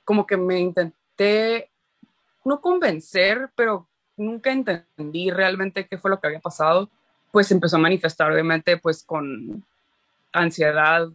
[0.06, 1.72] como que me intenté,
[2.46, 6.90] no convencer, pero nunca entendí realmente qué fue lo que había pasado.
[7.32, 9.66] Pues empezó a manifestar, obviamente, pues con
[10.32, 11.08] ansiedad,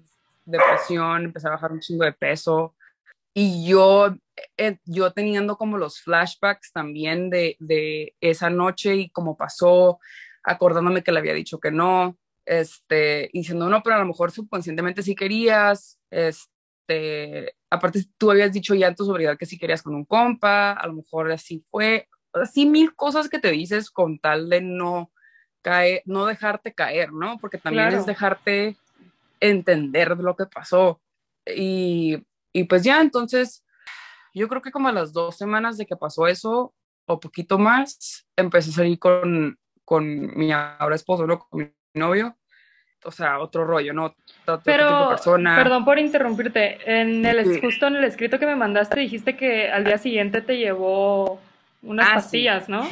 [0.44, 2.74] depresión, empecé a bajar un chingo de peso.
[3.34, 4.16] Y yo,
[4.56, 10.00] eh, yo teniendo como los flashbacks también de, de esa noche y cómo pasó,
[10.42, 12.16] acordándome que le había dicho que no,
[12.48, 18.74] este, diciendo, no, pero a lo mejor subconscientemente sí querías, este, aparte tú habías dicho
[18.74, 22.08] ya en tu sobriedad que sí querías con un compa, a lo mejor así fue,
[22.32, 25.10] así mil cosas que te dices con tal de no
[25.62, 27.38] caer, no dejarte caer, ¿no?
[27.38, 28.76] Porque también es dejarte
[29.40, 31.00] entender lo que pasó.
[31.46, 33.64] Y, y pues ya, entonces,
[34.34, 36.74] yo creo que como a las dos semanas de que pasó eso,
[37.06, 41.38] o poquito más, empecé a salir con, con mi ahora esposo, ¿no?
[41.38, 42.36] Con mi novio.
[43.04, 44.14] O sea, otro rollo, ¿no?
[44.64, 46.78] Pero, perdón por interrumpirte.
[46.84, 50.58] En el, Justo en el escrito que me mandaste dijiste que al día siguiente te
[50.58, 51.40] llevó
[51.82, 52.88] unas ah, pastillas, ¿no?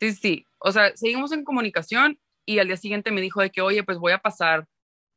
[0.00, 0.46] Sí, sí.
[0.58, 3.98] O sea, seguimos en comunicación y al día siguiente me dijo de que, oye, pues
[3.98, 4.66] voy a pasar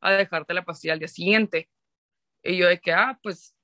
[0.00, 1.68] a dejarte la pastilla al día siguiente.
[2.42, 3.54] Y yo de que, ah, pues,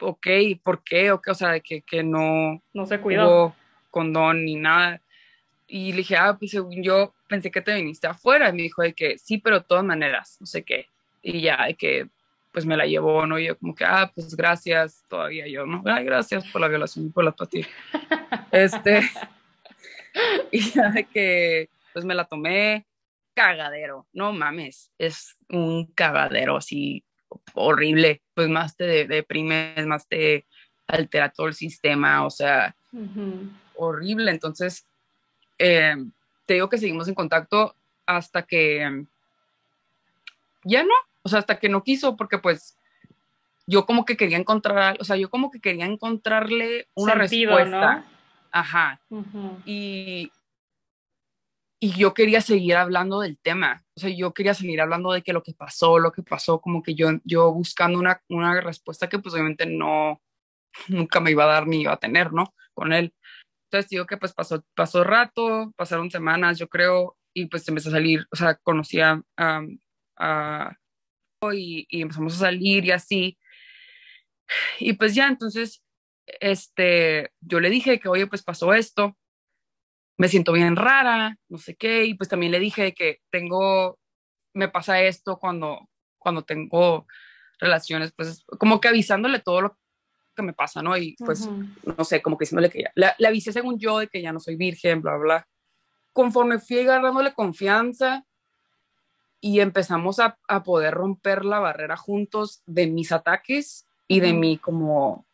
[0.00, 0.26] ok,
[0.62, 1.10] ¿por qué?
[1.10, 2.62] O, o sea, de que, que no...
[2.72, 3.54] No se cuidó.
[3.90, 5.00] condón ni nada.
[5.66, 8.48] Y le dije, ah, pues según yo pensé que te viniste afuera.
[8.48, 10.86] Y me dijo de que sí, pero de todas maneras, no sé qué.
[11.22, 12.08] Y ya, de que
[12.56, 13.38] pues me la llevó, ¿no?
[13.38, 15.82] Y yo como que, ah, pues gracias, todavía yo, ¿no?
[15.84, 17.68] Ay, gracias por la violación y por las pastillas.
[18.50, 19.02] Este,
[20.50, 22.86] y ya de que, pues me la tomé,
[23.34, 27.04] cagadero, no mames, es un cagadero así
[27.52, 30.46] horrible, pues más te deprimes, más te
[30.86, 32.74] altera todo el sistema, o sea,
[33.74, 34.30] horrible.
[34.30, 34.86] Entonces,
[35.58, 35.94] eh,
[36.46, 37.74] te digo que seguimos en contacto
[38.06, 39.04] hasta que
[40.64, 40.94] ya no,
[41.26, 42.78] o sea, hasta que no quiso, porque pues
[43.66, 48.04] yo como que quería encontrar, o sea, yo como que quería encontrarle una respuesta.
[48.52, 49.00] Ajá.
[49.64, 50.30] Y
[51.80, 55.32] y yo quería seguir hablando del tema, o sea, yo quería seguir hablando de que
[55.32, 59.18] lo que pasó, lo que pasó, como que yo, yo buscando una, una respuesta que
[59.18, 60.22] pues obviamente no,
[60.88, 62.54] nunca me iba a dar ni iba a tener, ¿no?
[62.72, 63.12] Con él.
[63.66, 67.92] Entonces digo que pues pasó, pasó rato, pasaron semanas, yo creo, y pues empezó a
[67.92, 70.76] salir, o sea, conocía a
[71.52, 73.38] y, y, empezamos a salir y así.
[74.78, 75.82] Y pues ya, entonces,
[76.26, 79.16] este, yo le dije que, oye, pues pasó esto,
[80.18, 83.98] me siento bien rara, no sé qué, y pues también le dije que tengo,
[84.54, 87.06] me pasa esto cuando, cuando tengo
[87.58, 89.78] relaciones, pues como que avisándole todo lo
[90.34, 90.96] que me pasa, ¿no?
[90.96, 94.20] Y pues, no sé, como que diciéndole que ya, le, avisé según yo de que
[94.20, 95.48] ya no soy virgen, bla, bla.
[96.12, 98.25] Conforme fui agarrándole confianza
[99.40, 104.58] y empezamos a, a poder romper la barrera juntos de mis ataques y de mi
[104.58, 105.26] como,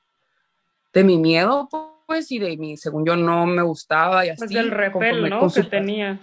[0.93, 1.69] de mi miedo,
[2.07, 4.55] pues, y de mi, según yo, no me gustaba y pues así.
[4.55, 5.51] Pues del repel, ¿no?
[5.51, 6.19] Que tenías.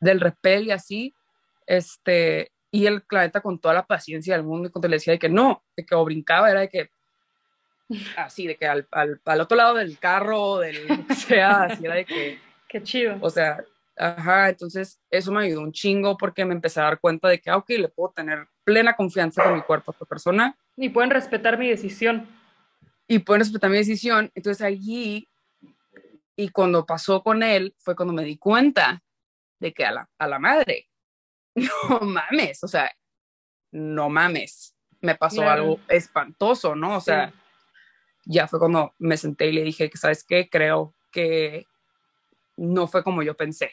[0.00, 1.14] Del repel y así,
[1.66, 5.18] este, y el planeta con toda la paciencia del mundo, y cuando le decía de
[5.18, 6.90] que no, de que o brincaba, era de que,
[8.16, 11.94] así, de que al, al, al otro lado del carro, del que sea, así era
[11.94, 12.38] de que...
[12.68, 13.16] Qué chido.
[13.20, 13.64] O sea,
[13.96, 17.50] ajá, entonces eso me ayudó un chingo porque me empecé a dar cuenta de que,
[17.50, 20.56] ah, ok, le puedo tener plena confianza con mi cuerpo a esta persona.
[20.76, 22.28] Y pueden respetar mi decisión
[23.06, 24.30] y pueden respetar mi decisión.
[24.34, 25.28] Entonces allí,
[26.36, 29.02] y cuando pasó con él, fue cuando me di cuenta
[29.60, 30.88] de que a la, a la madre,
[31.54, 32.90] no mames, o sea,
[33.72, 36.96] no mames, me pasó algo espantoso, ¿no?
[36.96, 37.32] O sea,
[38.24, 40.48] ya fue cuando me senté y le dije que, ¿sabes qué?
[40.48, 41.66] Creo que
[42.56, 43.72] no fue como yo pensé.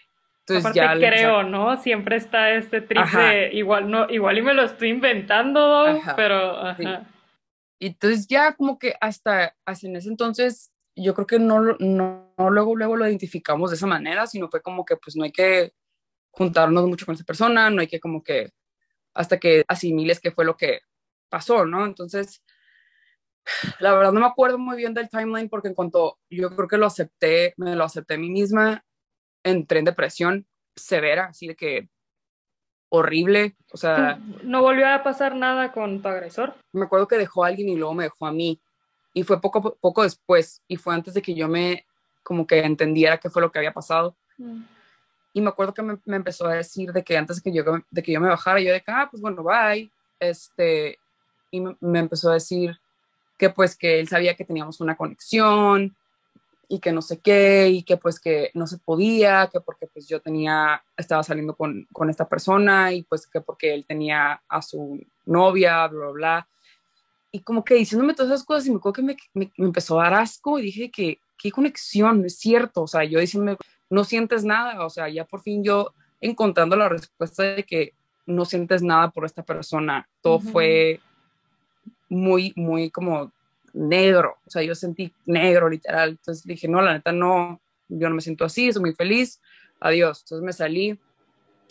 [0.58, 1.78] Entonces ya creo, ¿no?
[1.78, 3.06] Siempre está este trip
[3.52, 7.08] igual no, igual y me lo estoy inventando, pero ajá.
[7.80, 12.34] Y entonces ya como que hasta, hasta en ese entonces yo creo que no, no,
[12.38, 15.32] no, luego, luego lo identificamos de esa manera, sino fue como que pues no hay
[15.32, 15.74] que
[16.30, 18.52] juntarnos mucho con esa persona, no hay que como que
[19.16, 20.82] hasta que asimiles qué fue lo que
[21.28, 21.86] pasó, ¿no?
[21.86, 22.44] Entonces,
[23.80, 26.78] la verdad no me acuerdo muy bien del timeline porque en cuanto yo creo que
[26.78, 28.86] lo acepté, me lo acepté a mí misma,
[29.44, 31.90] entré en depresión severa, así de que
[32.90, 34.20] horrible, o sea...
[34.44, 36.56] ¿No volvió a pasar nada con tu agresor?
[36.74, 38.60] Me acuerdo que dejó a alguien y luego me dejó a mí,
[39.14, 41.86] y fue poco, poco después, y fue antes de que yo me,
[42.24, 44.16] como que entendiera qué fue lo que había pasado.
[44.38, 44.64] Mm.
[45.34, 48.04] Y me acuerdo que me, empezó a decir de que antes de que yo, de
[48.04, 51.00] que yo me bajara, yo de que, ah, pues bueno, bye, este,
[51.50, 52.78] y me empezó a decir
[53.38, 55.96] que pues que él sabía que teníamos una conexión,
[56.72, 60.08] y que no sé qué, y que pues que no se podía, que porque pues
[60.08, 64.62] yo tenía, estaba saliendo con, con esta persona y pues que porque él tenía a
[64.62, 66.48] su novia, bla, bla, bla.
[67.30, 70.06] Y como que diciéndome todas esas cosas y me acuerdo que me, me, empezó a
[70.06, 73.58] dar asco y dije que qué conexión, es cierto, o sea, yo diciéndome,
[73.90, 77.92] no sientes nada, o sea, ya por fin yo encontrando la respuesta de que
[78.26, 81.02] no sientes nada por esta persona, todo fue
[82.08, 83.34] muy, muy como
[83.74, 88.16] negro, o sea, yo sentí negro literal, entonces dije, no, la neta no, yo no
[88.16, 89.42] me siento así, estoy muy feliz,
[89.80, 91.00] adiós, entonces me salí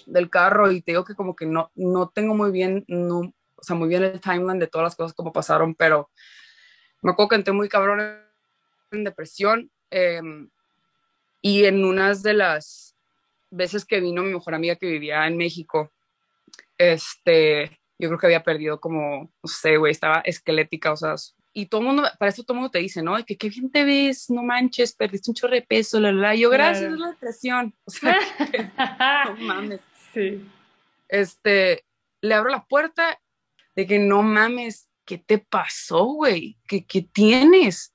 [0.06, 3.62] del carro y te digo que como que no, no tengo muy bien, no, o
[3.62, 6.10] sea, muy bien el timeline de todas las cosas como pasaron, pero
[7.02, 8.00] me acuerdo que entré muy cabrón
[8.90, 10.50] en depresión em,
[11.42, 12.96] y en unas de las
[13.50, 15.92] veces que vino mi mejor amiga que vivía en México,
[16.78, 21.14] este, yo creo que había perdido como, no sé, güey, estaba esquelética, o sea,
[21.52, 23.24] y todo el mundo, para eso todo el mundo te dice, ¿no?
[23.24, 26.34] Que qué bien te ves, no manches, perdiste un chorro de peso, la, la.
[26.34, 27.74] Yo, gracias, es la depresión.
[27.84, 28.16] O sea,
[29.26, 29.80] no mames.
[30.14, 30.46] Sí.
[31.08, 31.84] Este,
[32.20, 33.18] le abro la puerta
[33.74, 36.56] de que no mames, ¿qué te pasó, güey?
[36.68, 37.94] ¿Qué, ¿Qué, tienes?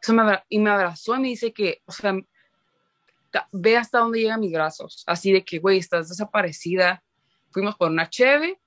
[0.00, 2.14] Eso me, y me abrazó y me dice que, o sea,
[3.52, 5.04] ve hasta dónde llegan mis brazos.
[5.06, 7.02] Así de que, güey, estás desaparecida.
[7.50, 8.58] Fuimos por una cheve,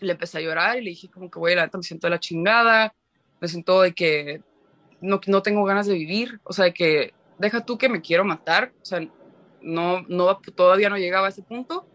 [0.00, 2.12] le empecé a llorar y le dije como que, güey, la neta me siento de
[2.12, 2.94] la chingada
[3.40, 4.42] me siento de que
[5.00, 8.24] no, no tengo ganas de vivir, o sea, de que deja tú que me quiero
[8.24, 9.00] matar, o sea,
[9.62, 11.86] no, no, todavía no llegaba a ese punto,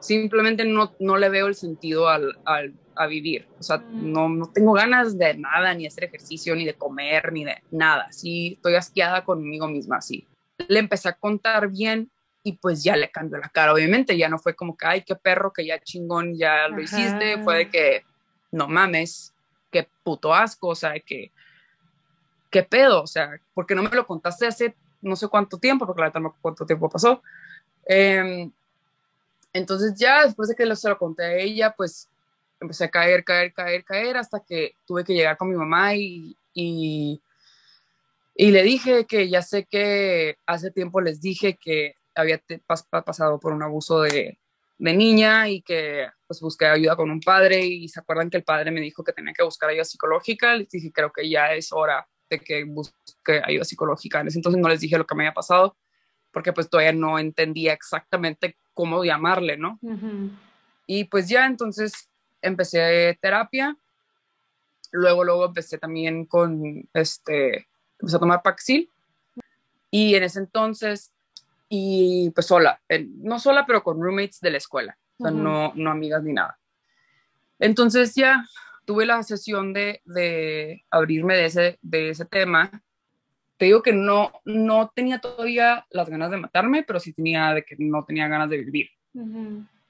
[0.00, 3.46] simplemente no, no le veo el sentido al, al, a vivir.
[3.58, 4.12] O sea, Mm.
[4.12, 7.56] no, no tengo ganas de nada, ni de hacer ejercicio, ni de comer, ni de
[7.70, 8.10] nada.
[8.10, 10.26] Sí, estoy asqueada conmigo misma, sí.
[10.68, 12.10] Le empecé a contar bien
[12.42, 14.16] y pues ya le cambió la cara, obviamente.
[14.16, 16.82] Ya no fue como que, ay, qué perro, que ya chingón, ya lo Ajá.
[16.82, 17.38] hiciste.
[17.38, 18.02] Fue de que,
[18.52, 19.34] no mames,
[19.70, 21.30] qué puto asco, o sea, que,
[22.50, 26.00] qué pedo, o sea, porque no me lo contaste hace no sé cuánto tiempo, porque
[26.00, 27.22] la verdad no cuánto tiempo pasó.
[27.86, 28.50] Em,
[29.52, 32.08] entonces ya después de que se lo conté a ella, pues
[32.60, 36.36] empecé a caer, caer, caer, caer, hasta que tuve que llegar con mi mamá y,
[36.52, 37.20] y,
[38.34, 42.40] y le dije que ya sé que hace tiempo les dije que había
[43.04, 44.38] pasado por un abuso de,
[44.78, 48.44] de niña y que pues busqué ayuda con un padre y se acuerdan que el
[48.44, 51.72] padre me dijo que tenía que buscar ayuda psicológica, les dije creo que ya es
[51.72, 54.20] hora de que busque ayuda psicológica.
[54.20, 55.76] En ese entonces no les dije lo que me había pasado
[56.30, 59.80] porque pues todavía no entendía exactamente cómo llamarle, ¿no?
[59.82, 60.30] Ujú.
[60.86, 62.08] Y pues ya entonces
[62.40, 63.76] empecé terapia.
[64.92, 67.66] Luego, luego empecé también con, este,
[67.98, 68.88] empecé a tomar Paxil.
[69.90, 71.12] Y en ese entonces,
[71.68, 72.80] y pues sola,
[73.16, 74.96] no sola, pero con roommates de la escuela.
[75.20, 75.40] O sea, Ujú.
[75.42, 76.58] no, no amigas ni nada.
[77.58, 78.46] Entonces ya
[78.86, 82.82] tuve la sesión de, de abrirme de ese, de ese tema.
[83.58, 87.64] Te digo que no, no tenía todavía las ganas de matarme, pero sí tenía de
[87.64, 88.88] que no tenía ganas de vivir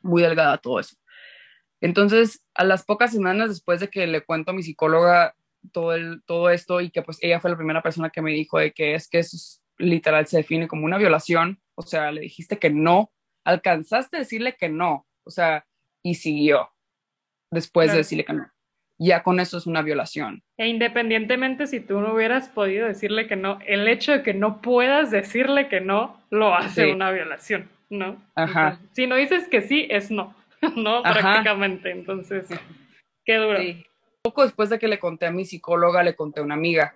[0.02, 0.96] muy delgada todo eso.
[1.80, 5.36] Entonces, a las pocas semanas después de que le cuento a mi psicóloga
[5.72, 8.58] todo, el, todo esto y que pues ella fue la primera persona que me dijo
[8.58, 12.22] de que es que eso es- literal se define como una violación, o sea, le
[12.22, 13.10] dijiste que no,
[13.44, 15.66] alcanzaste a decirle que no, o sea,
[16.04, 16.70] y siguió
[17.52, 17.96] después Claro.
[17.96, 18.50] de decirle que no.
[19.02, 20.42] Ya con eso es una violación.
[20.58, 24.60] E independientemente si tú no hubieras podido decirle que no, el hecho de que no
[24.60, 26.90] puedas decirle que no lo hace Sí.
[26.90, 28.22] una violación, ¿no?
[28.34, 28.68] Ajá.
[28.72, 30.34] Entonces, si no dices que sí, es no,
[30.76, 30.98] ¿no?
[31.04, 31.18] Ajá.
[31.20, 31.90] Prácticamente.
[31.90, 32.46] Entonces,
[33.24, 33.58] qué duro.
[33.58, 33.84] Sí.
[34.22, 36.94] Poco después de que le conté a mi psicóloga, le conté a una amiga,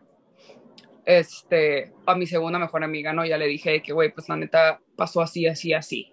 [1.06, 3.24] este, a mi segunda mejor amiga, ¿no?
[3.24, 6.12] Ya le dije que, güey, pues la neta pasó así, así, así.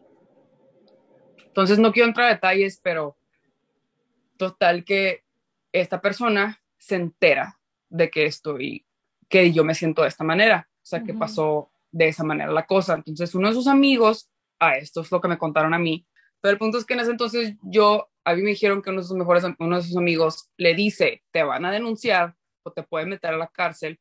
[1.52, 3.18] Entonces no quiero entrar a detalles, pero
[4.38, 5.26] total que
[5.74, 8.86] esta persona se entera de que estoy,
[9.28, 12.66] que yo me siento de esta manera, o sea, que pasó de esa manera la
[12.66, 12.96] cosa.
[12.96, 14.30] Entonces uno de sus amigos,
[14.60, 16.08] a esto es lo que me contaron a mí,
[16.40, 19.02] pero el punto es que en ese entonces yo, a mí me dijeron que uno
[19.02, 22.84] de sus mejores, uno de sus amigos le dice, te van a denunciar o te
[22.84, 24.00] pueden meter a la cárcel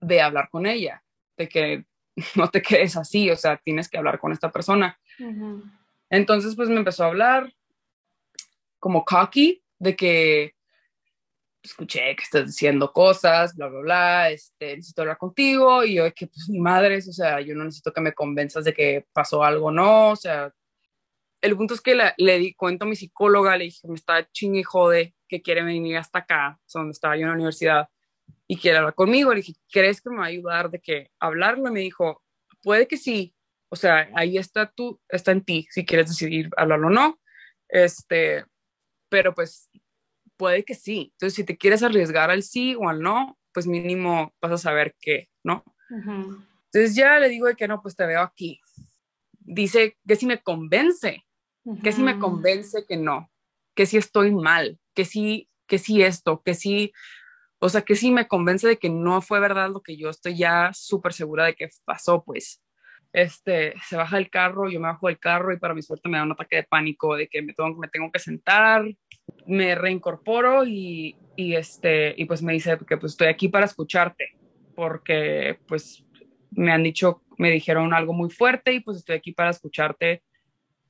[0.00, 1.02] de hablar con ella,
[1.36, 1.84] de que
[2.36, 5.00] no te quedes así, o sea, tienes que hablar con esta persona.
[5.18, 5.64] Ujú.
[6.12, 7.50] Entonces, pues me empezó a hablar
[8.78, 10.54] como cocky, de que
[11.62, 16.26] escuché que estás diciendo cosas, bla, bla, bla, este, necesito hablar contigo, y yo, que
[16.26, 19.70] pues mi madre, o sea, yo no necesito que me convenzas de que pasó algo,
[19.70, 20.52] no, o sea,
[21.40, 24.64] el punto es que le di cuento a mi psicóloga, le dije, me está chingue
[24.64, 27.88] jode, que quiere venir hasta acá, o sea, donde estaba yo en la universidad,
[28.46, 31.68] y quiere hablar conmigo, le dije, ¿crees que me va a ayudar de que hablarlo?
[31.68, 32.22] Y me dijo,
[32.62, 33.34] puede que sí,
[33.72, 37.18] o sea, ahí está tú, está en ti, si quieres decidir hablarlo o no,
[37.70, 38.44] este,
[39.08, 39.70] pero pues
[40.36, 41.10] puede que sí.
[41.14, 44.94] Entonces, si te quieres arriesgar al sí o al no, pues mínimo vas a saber
[45.00, 45.64] qué, ¿no?
[45.88, 46.44] Ujú.
[46.66, 48.60] Entonces ya le digo de que no, pues te veo aquí.
[49.40, 51.24] Dice que si me convence,
[51.82, 53.30] que si me convence que no,
[53.74, 56.92] que si estoy mal, que sí, que sí esto, que sí,
[57.58, 60.36] o sea, que sí me convence de que no fue verdad lo que yo estoy
[60.36, 62.60] ya súper segura de que pasó, pues.
[63.12, 66.16] Este, se baja el carro, yo me bajo del carro y para mi suerte me
[66.16, 68.84] da un ataque de pánico de que me tengo, me tengo que sentar,
[69.46, 74.30] me reincorporo y, y este, y pues me dice que pues estoy aquí para escucharte,
[74.74, 76.04] porque pues
[76.50, 80.22] me han dicho, me dijeron algo muy fuerte y pues estoy aquí para escucharte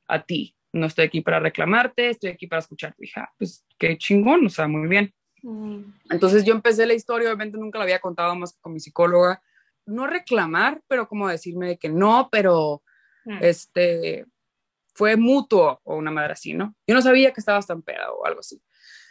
[0.07, 0.55] a ti.
[0.73, 2.97] No estoy aquí para reclamarte, estoy aquí para escucharte.
[3.01, 5.13] Dije, ah, pues qué chingón, o sea, muy bien.
[5.43, 5.85] Ujú.
[6.09, 9.43] Entonces yo empecé la historia, obviamente nunca la había contado más que con mi psicóloga.
[9.87, 12.83] No reclamar, pero como decirme de que no, pero
[13.25, 13.39] Mm.
[13.41, 14.27] este
[14.95, 16.75] fue mutuo o una madre así, ¿no?
[16.87, 18.61] Yo no sabía que estabas tan peda o algo así.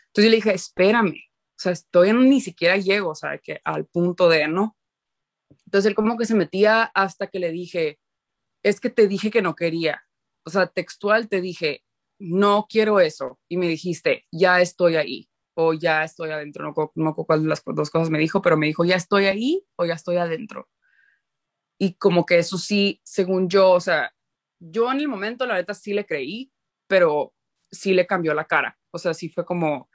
[0.07, 3.85] Entonces yo le dije, espérame, o sea, todavía ni siquiera llego, o sea, que al
[3.85, 4.77] punto de, ¿no?
[5.65, 7.99] Entonces él como que se metía hasta que le dije,
[8.63, 10.03] es que te dije que no quería.
[10.45, 11.83] O sea, textual te dije,
[12.19, 13.39] no quiero eso.
[13.49, 16.73] Y me dijiste, ya estoy ahí o ya estoy adentro.
[16.75, 19.65] No, no cuál de las dos cosas me dijo, pero me dijo, ya estoy ahí
[19.75, 20.69] o ya estoy adentro.
[21.79, 24.13] Y como que eso sí, según yo, o sea,
[24.59, 26.51] yo en el momento la neta sí le creí,
[26.87, 27.33] pero
[27.71, 28.79] sí le cambió la cara.
[28.91, 29.89] O sea, sí fue como,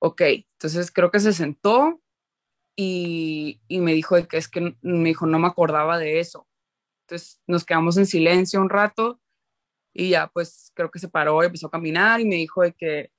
[0.00, 2.00] ok, entonces creo que se sentó
[2.76, 6.48] y, y me dijo de que es que me dijo, no me acordaba de eso.
[7.06, 9.20] Entonces nos quedamos en silencio un rato
[9.94, 13.12] Y ya, pues creo que se paró empezó a caminar y me dijo de que,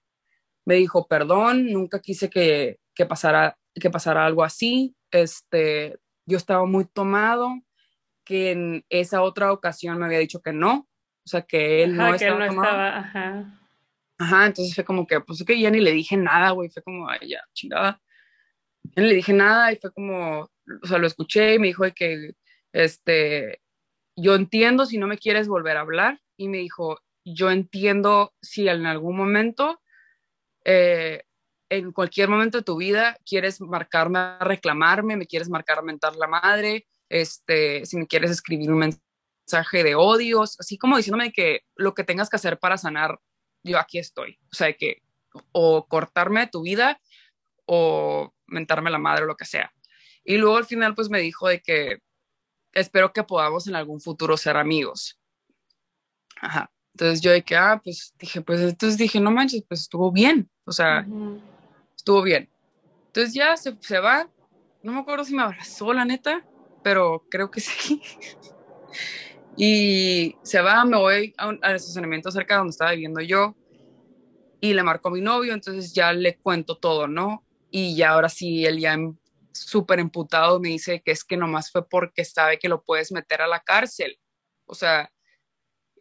[0.70, 4.96] me dijo, perdón, nunca quise que, que pasara, que pasara algo así.
[5.10, 5.98] Este,
[6.28, 7.60] yo estaba muy tomado,
[8.24, 10.88] que en esa otra ocasión me había dicho que no,
[11.26, 12.78] o sea, que él no, estaba, tomado.
[12.78, 13.60] ajá.
[14.20, 17.10] Ajá, entonces fue como que, pues que ya ni le dije nada, güey, fue como,
[17.10, 18.00] ay, ya, chingada.
[18.96, 20.52] Ya ni le dije nada y fue como,
[20.84, 22.36] o sea, lo escuché y me dijo que,
[22.74, 23.60] este,
[24.16, 28.68] yo entiendo si no me quieres volver a hablar y me dijo, yo entiendo si
[28.68, 29.82] en algún momento,
[30.66, 31.24] eh,
[31.70, 36.28] en cualquier momento de tu vida, quieres marcarme, reclamarme, me quieres marcar a mentar la
[36.28, 41.94] madre, este, si me quieres escribir un mensaje de odios, así como diciéndome que lo
[41.94, 43.20] que tengas que hacer para sanar
[43.64, 44.40] yo aquí estoy.
[44.52, 45.02] O sea, que
[45.52, 47.00] o cortarme tu vida
[47.66, 49.72] o mentarme la madre o lo que sea.
[50.24, 52.00] Y luego al final pues me dijo de que
[52.74, 55.20] espero que podamos en algún futuro ser amigos.
[56.42, 56.72] Ajá.
[56.94, 60.50] Entonces yo de que, ah, pues dije, pues entonces dije, no manches, pues estuvo bien.
[60.66, 61.06] O sea,
[61.96, 62.50] estuvo bien.
[63.08, 64.30] Entonces ya se, se va.
[64.84, 66.46] No me acuerdo si me abrazó, la neta,
[66.84, 68.02] pero creo que sí.
[69.56, 73.56] Y se va, me voy al estacionamiento cerca de donde estaba viviendo yo
[74.62, 77.46] y le marco a mi novio, entonces ya le cuento todo, ¿no?
[77.72, 78.98] Y ya ahora sí, él ya
[79.52, 83.42] súper emputado me dice que es que nomás fue porque sabe que lo puedes meter
[83.42, 84.20] a la cárcel.
[84.66, 85.12] O sea,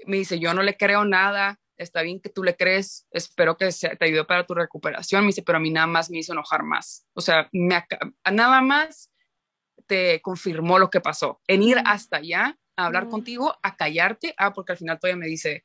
[0.06, 3.70] me dice, yo no le creo nada, está bien que tú le crees, espero que
[3.70, 5.22] te ayude para tu recuperación.
[5.22, 7.06] Me dice, pero a mí nada más me hizo enojar más.
[7.14, 7.82] O sea, me,
[8.30, 9.10] nada más
[9.86, 11.40] te confirmó lo que pasó.
[11.46, 15.26] En ir hasta allá a hablar contigo, a callarte, ah, porque al final todavía me
[15.26, 15.64] dice,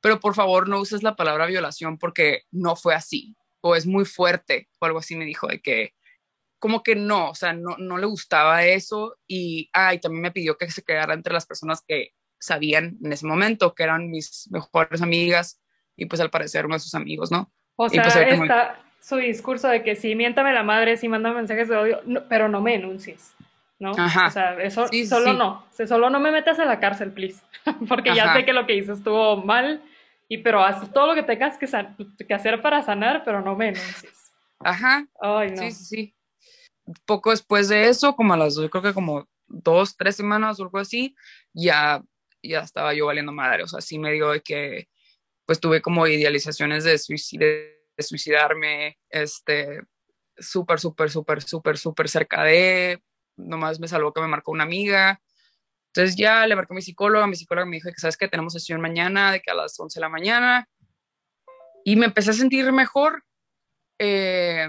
[0.00, 4.04] pero por favor no uses la palabra violación porque no fue así, o es muy
[4.04, 5.94] fuerte, o algo así me dijo, de que
[6.58, 10.56] como que no, o sea, no, no le gustaba eso y, ay, también me pidió
[10.56, 12.12] que se quedara entre las personas que
[12.42, 15.60] sabían en ese momento, que eran mis mejores amigas
[15.96, 17.52] y pues al parecer uno de sus amigos, ¿no?
[17.76, 21.68] O sea, pues, está su discurso de que sí, miéntame la madre, sí, manda mensajes
[21.68, 23.34] de odio, pero no me enuncies.
[23.82, 23.90] ¿no?
[23.90, 27.42] O sea, eso solo no, solo no me metas a la cárcel, please,
[27.88, 29.82] porque ya sé que lo que hice estuvo mal,
[30.28, 31.66] y pero haz todo lo que tengas que,
[32.24, 34.32] que hacer para sanar, pero no me denuncies.
[34.60, 35.04] Ajá.
[35.20, 35.62] Ay, no.
[35.62, 36.14] Sí, sí, sí.
[37.04, 40.62] Poco después de eso, como a las, yo creo que como dos, tres semanas o
[40.62, 41.16] algo así,
[41.52, 42.02] ya,
[42.42, 44.88] ya estaba yo valiendo madre, o sea, sí me dio de que,
[45.46, 46.98] pues tuve como idealizaciones de,
[47.98, 49.80] suicidarme, este,
[50.36, 53.02] súper, súper, súper, súper, súper cerca de,
[53.36, 55.20] nomás me salvó que me marcó una amiga.
[55.88, 58.80] Entonces ya le marcó mi psicóloga, mi psicóloga me dijo que sabes que tenemos sesión
[58.80, 60.68] mañana, de que a las 11 de la mañana.
[61.84, 63.24] Y me empecé a sentir mejor
[63.98, 64.68] eh,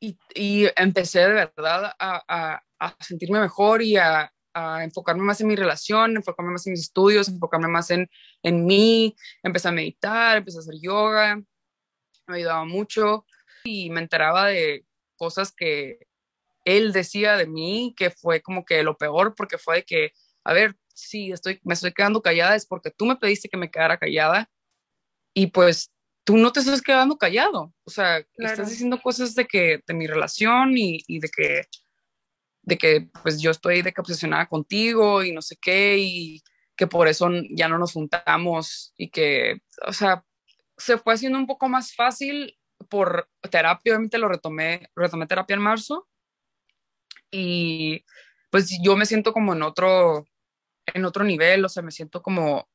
[0.00, 2.62] y, empecé de verdad a,
[3.00, 7.28] sentirme mejor y a, a, enfocarme más en mi relación, enfocarme más en mis estudios,
[7.28, 8.08] enfocarme más en,
[8.42, 9.14] en mí.
[9.42, 11.42] Empecé a meditar, empecé a hacer yoga,
[12.26, 13.26] me ayudaba mucho
[13.64, 14.86] y me enteraba de
[15.16, 16.06] cosas que
[16.64, 20.12] él decía de mí que fue como que lo peor porque fue de que,
[20.44, 23.70] a ver, si estoy, me estoy quedando callada es porque tú me pediste que me
[23.70, 24.50] quedara callada
[25.34, 25.90] y pues
[26.24, 30.06] tú no te estás quedando callado, o sea, estás diciendo cosas de que, de mi
[30.06, 31.66] relación y, y, de que,
[32.64, 36.42] de que pues yo estoy de que obsesionada contigo y no sé qué y
[36.76, 40.24] que por eso ya no nos juntamos y que, o sea,
[40.76, 42.58] se fue haciendo un poco más fácil
[42.88, 46.08] por terapia, obviamente lo retomé, retomé terapia en marzo
[47.30, 48.04] y
[48.50, 50.26] pues yo me siento como en otro,
[50.86, 52.68] en otro nivel, o sea, me siento como,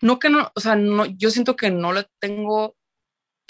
[0.00, 2.76] no que no, o sea, no, yo siento que no le tengo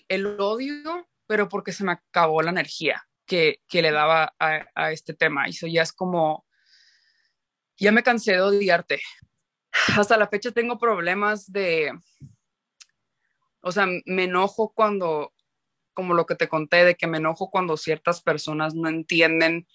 [0.09, 4.93] el odio, pero porque se me acabó la energía que, que le daba a, a,
[4.93, 5.47] este tema.
[5.47, 6.47] Y eso ya es como,
[7.77, 9.01] ya me cansé de odiarte.
[9.97, 11.93] Hasta la fecha tengo problemas de,
[13.61, 15.33] o sea, me enojo cuando
[15.97, 19.66] como lo que te conté, de que me enojo cuando ciertas personas no entienden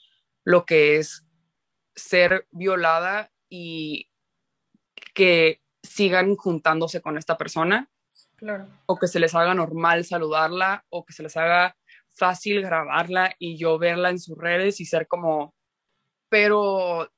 [0.44, 1.26] lo que es
[1.96, 4.08] ser violada y
[5.16, 7.90] que sigan juntándose con esta persona.
[8.38, 8.68] Claro.
[8.86, 11.76] O que se les haga normal saludarla o que se les haga
[12.14, 15.56] fácil grabarla y yo verla en sus redes y ser como,
[16.30, 17.12] pero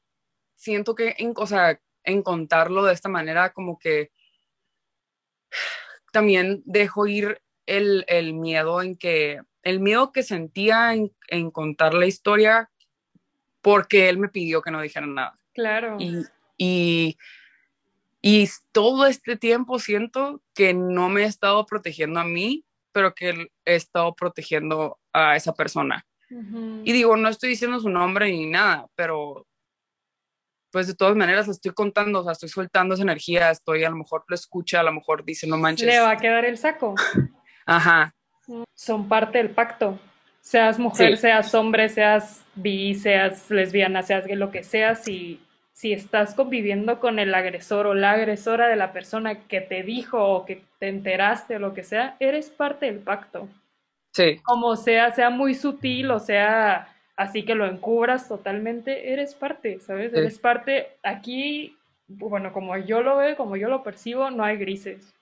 [0.56, 4.12] siento que, en, o sea, en contarlo de esta manera como que
[6.12, 11.94] también dejo ir el, el miedo en que, el miedo que sentía en, en, contar
[11.94, 12.70] la historia
[13.62, 15.40] porque él me pidió que no dijera nada.
[15.54, 15.96] Claro.
[16.00, 16.26] Y,
[16.58, 17.18] y,
[18.22, 23.48] y todo este tiempo siento que no me he estado protegiendo a mí, pero que
[23.66, 26.06] he estado protegiendo a esa persona.
[26.84, 29.46] Y digo, no estoy diciendo su nombre ni nada, pero
[30.72, 33.96] pues de todas maneras estoy contando, o sea, estoy soltando esa energía, estoy a lo
[33.98, 35.86] mejor lo escucha, a lo mejor dice, no manches.
[35.86, 36.96] Le va a quedar el saco.
[37.68, 38.16] Ajá.
[38.74, 40.00] Son parte del pacto.
[40.42, 41.22] Seas mujer, Sí.
[41.22, 45.40] seas hombre, seas bi, seas lesbiana, seas gay, lo que seas, si,
[45.74, 50.24] si estás conviviendo con el agresor o la agresora de la persona que te dijo
[50.24, 53.48] o que te enteraste o lo que sea, eres parte del pacto.
[54.14, 59.80] Sí, Como sea, sea muy sutil o sea así que lo encubras totalmente, eres parte,
[59.80, 60.12] ¿sabes?
[60.12, 60.18] Sí.
[60.18, 60.98] Eres parte.
[61.04, 65.14] Aquí, bueno, como yo lo veo, como yo lo percibo, no hay grises.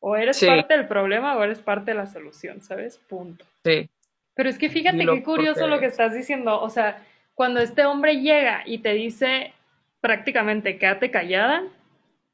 [0.00, 0.46] O eres Sí.
[0.46, 2.98] parte del problema o eres parte de la solución, ¿sabes?
[2.98, 3.44] Punto.
[3.64, 3.88] sí,
[4.34, 6.60] Pero es que fíjate qué curioso lo que estás diciendo.
[6.60, 7.02] O sea,
[7.34, 9.52] cuando este hombre llega y te dice
[10.06, 11.64] prácticamente quédate callada,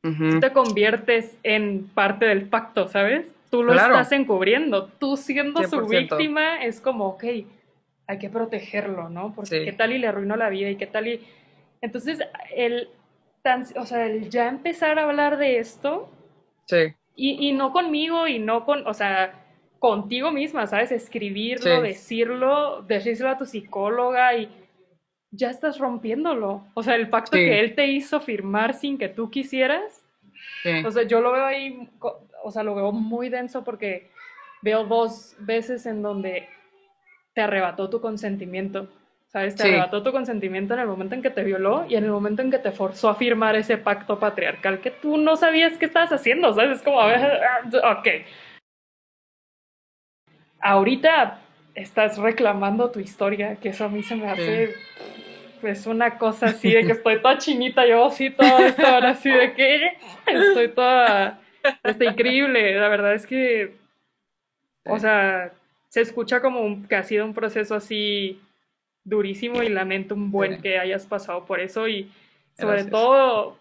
[0.05, 3.33] ujú, tú te conviertes en parte del pacto, ¿sabes?
[3.51, 3.95] Tú lo Claro.
[3.95, 4.89] estás encubriendo.
[4.99, 6.17] Tú siendo su 100%.
[6.19, 7.25] víctima es como, ok,
[8.09, 9.33] hay que protegerlo, ¿no?
[9.35, 9.65] Porque Sí.
[9.65, 11.21] qué tal y le arruinó la vida y qué tal y...
[11.81, 12.21] Entonces,
[12.55, 12.91] el,
[13.41, 16.11] tan, o sea, el ya empezar a hablar de esto
[16.67, 19.33] sí, y, y no conmigo y no con, o sea,
[19.79, 20.93] contigo misma, ¿sabes?
[20.93, 21.89] Escribirlo, Sí.
[21.89, 24.49] decirlo, decírselo a tu psicóloga y
[25.33, 26.65] ya estás rompiéndolo.
[26.75, 27.45] O sea, el pacto Sí.
[27.45, 30.07] que él te hizo firmar sin que tú quisieras,
[30.63, 31.89] sí, o sea, yo lo veo ahí,
[32.45, 34.11] o sea, lo veo muy denso porque
[34.61, 36.49] veo dos veces en donde
[37.35, 38.89] te arrebató tu consentimiento.
[39.29, 39.57] ¿Sabes?
[39.57, 39.69] Te Sí.
[39.71, 42.51] arrebató tu consentimiento en el momento en que te violó y en el momento en
[42.51, 46.53] que te forzó a firmar ese pacto patriarcal que tú no sabías qué estabas haciendo,
[46.53, 46.77] ¿sabes?
[46.77, 47.41] Es como, a ver,
[47.83, 48.09] ah, ok.
[50.61, 51.39] Ahorita
[51.75, 54.75] estás reclamando tu historia, que eso a mí se me hace
[55.61, 59.31] pues una cosa así de que estoy toda chinita, yo así toda esta hora así
[59.31, 59.93] de que
[60.27, 61.41] estoy toda
[61.85, 63.75] está increíble, la verdad es que
[64.85, 65.53] o sea,
[65.89, 68.41] se escucha como un- que ha sido un proceso así
[69.05, 70.63] durísimo y lamento un buen Sí.
[70.63, 72.11] que hayas pasado por eso y
[72.55, 72.91] sobre Gracias.
[72.91, 73.59] todo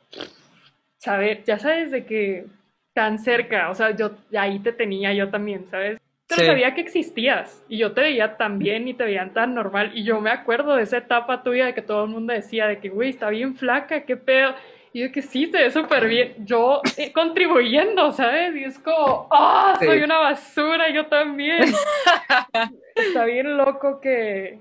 [0.97, 2.45] saber, ya sabes de que
[2.93, 5.99] tan cerca, o sea, yo ahí te tenía yo también, ¿sabes?
[6.32, 6.47] Pero Sí.
[6.47, 10.03] sabía que existías y yo te veía tan bien y te veían tan normal y
[10.05, 12.88] yo me acuerdo de esa etapa tuya de que todo el mundo decía de que,
[12.88, 14.55] güey, está bien flaca, qué pedo.
[14.93, 16.36] Y yo que sí, se ve súper bien.
[16.45, 18.55] Yo eh, contribuyendo, ¿sabes?
[18.55, 19.75] Y es como, ¡ah!
[19.79, 19.86] Sí.
[19.86, 21.63] soy una basura, yo también.
[22.95, 24.59] está bien loco que,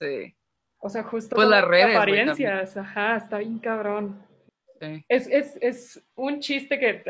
[0.00, 0.34] sí,
[0.78, 4.22] o sea, justo Pues las redes, apariencias, ajá, está bien cabrón.
[4.80, 5.04] sí.
[5.08, 7.02] Es, es, es un chiste que,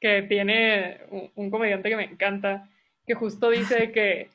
[0.00, 2.68] que tiene un, un comediante que me encanta,
[3.06, 4.28] que justo dice que,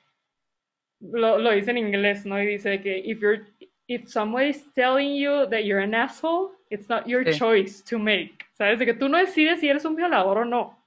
[0.99, 2.41] lo, lo dice en inglés, ¿no?
[2.41, 3.43] Y dice que if you're,
[3.88, 7.38] if someone is telling you that you're an asshole, it's not your Sí.
[7.39, 8.80] choice to make, ¿sabes?
[8.80, 10.78] De que tú no decides si eres un violador o no.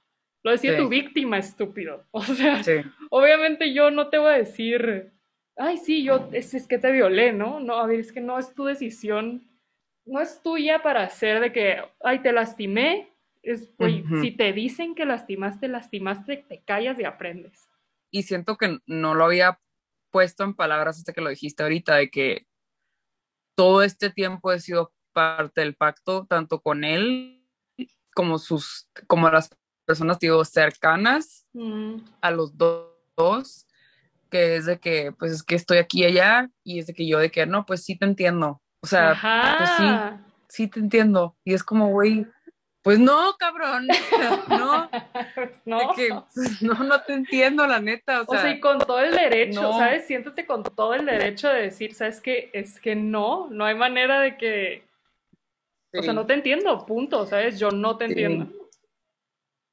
[0.43, 0.81] Lo decide Sí.
[0.83, 2.03] tu víctima, estúpido.
[2.11, 2.73] O sea, Sí,
[3.09, 5.11] obviamente yo no te voy a decir,
[5.57, 7.59] ay, sí, yo, es, es que te violé, ¿no?
[7.59, 9.43] No, a ver, es que no es tu decisión,
[10.05, 13.09] no es tuya para hacer de que, ay, te lastimé.
[13.43, 13.71] Es,
[14.21, 17.69] si te dicen que lastimaste, lastimaste, te callas y aprendes.
[18.15, 19.59] Y siento que no lo había
[20.09, 22.47] puesto en palabras hasta que lo dijiste ahorita, de que
[23.57, 27.45] todo este tiempo he sido parte del pacto, tanto con él
[28.13, 29.49] como sus, como las
[29.85, 33.65] personas, digo, cercanas Mm, a los do- dos,
[34.29, 37.07] que es de que, pues es que estoy aquí y allá, y es de que
[37.07, 39.13] yo de que, no, pues sí te entiendo, o sea,
[39.57, 39.87] pues sí,
[40.49, 42.27] sí te entiendo, y es como, güey,
[42.85, 43.87] pues no, cabrón,
[44.47, 44.89] no,
[45.65, 45.93] no.
[45.95, 49.11] que, pues, no, no te entiendo, la neta, o O sea, y con todo el
[49.11, 49.77] derecho, no.
[49.79, 50.05] ¿sabes?
[50.05, 52.51] Siéntate con todo el derecho de decir, ¿sabes qué?
[52.53, 54.83] Es que no, no hay manera de que,
[55.97, 57.57] o sea, no te entiendo, punto, ¿sabes?
[57.59, 58.11] Yo no te Sí.
[58.11, 58.51] entiendo.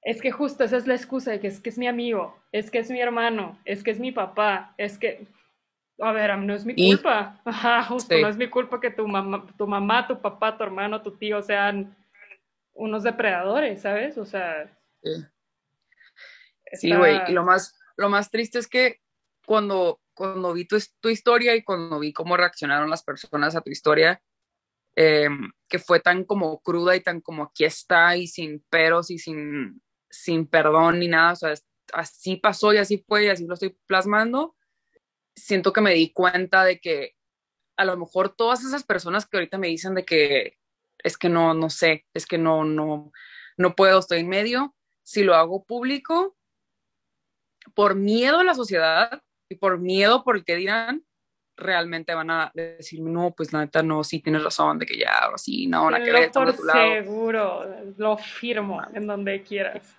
[0.05, 2.71] Es que justo esa es la excusa de que es que es mi amigo, es
[2.71, 5.27] que es mi hermano, es que es mi papá, es que,
[6.01, 7.41] a ver, no es mi Y- culpa.
[7.45, 8.23] Ajá, justo, Sí.
[8.23, 11.43] no es mi culpa que tu mamá, tu mamá, tu papá, tu hermano, tu tío
[11.43, 11.95] sean
[12.75, 14.19] unos depredadores, ¿sabes?
[14.19, 15.11] O sea, sí.
[16.73, 19.01] Sí, güey, y lo más, lo más triste es que
[19.47, 23.71] cuando, cuando vi tu, tu historia y cuando vi cómo reaccionaron las personas a tu
[23.71, 24.23] historia,
[24.97, 25.29] eh,
[25.69, 29.83] que fue tan como cruda y tan como aquí está y sin peros y sin,
[30.11, 31.55] sin perdón ni nada, o sea,
[31.93, 34.57] así pasó y así fue y así lo estoy plasmando,
[35.35, 37.17] siento que me di cuenta de que
[37.77, 40.59] a lo mejor todas esas personas que ahorita me dicen de que
[41.03, 43.13] es que no, no sé, es que no, no,
[43.57, 46.37] no puedo, estoy en medio, si lo hago público,
[47.75, 51.05] por miedo a la sociedad y por miedo por el que dirán,
[51.57, 55.19] realmente van a decir, no, pues la neta no, sí tienes razón, de que ya,
[55.19, 56.93] ahora sí, no, nada que por tu lado.
[56.93, 59.97] seguro, lo firmo en donde quieras.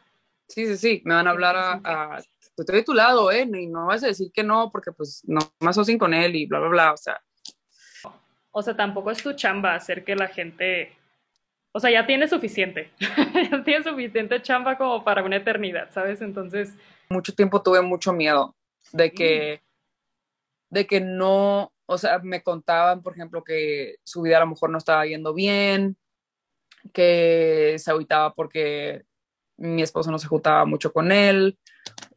[0.47, 2.23] Sí, sí, sí, me van a hablar a, a
[2.57, 3.41] estoy de tu lado, ¿eh?
[3.41, 6.45] Y no vas a decir que no, porque pues no me asocien con él y
[6.45, 7.21] bla, bla, bla, o sea,
[8.53, 10.95] O sea, tampoco es tu chamba hacer que la gente
[11.75, 12.91] o sea, ya tiene suficiente,
[13.51, 16.21] ya tiene suficiente chamba como para una eternidad, ¿sabes?
[16.21, 16.75] Entonces...
[17.09, 18.55] Mucho tiempo tuve mucho miedo
[18.91, 19.63] de que,
[20.69, 24.69] de que no, o sea, me contaban, por ejemplo, que su vida a lo mejor
[24.69, 25.97] no estaba yendo bien,
[26.93, 29.03] que se agüitaba porque
[29.57, 31.57] mi esposo no se juntaba mucho con él,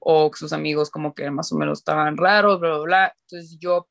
[0.00, 3.16] o sus amigos como que más o menos estaban raros, bla, bla, bla.
[3.22, 3.88] Entonces yo,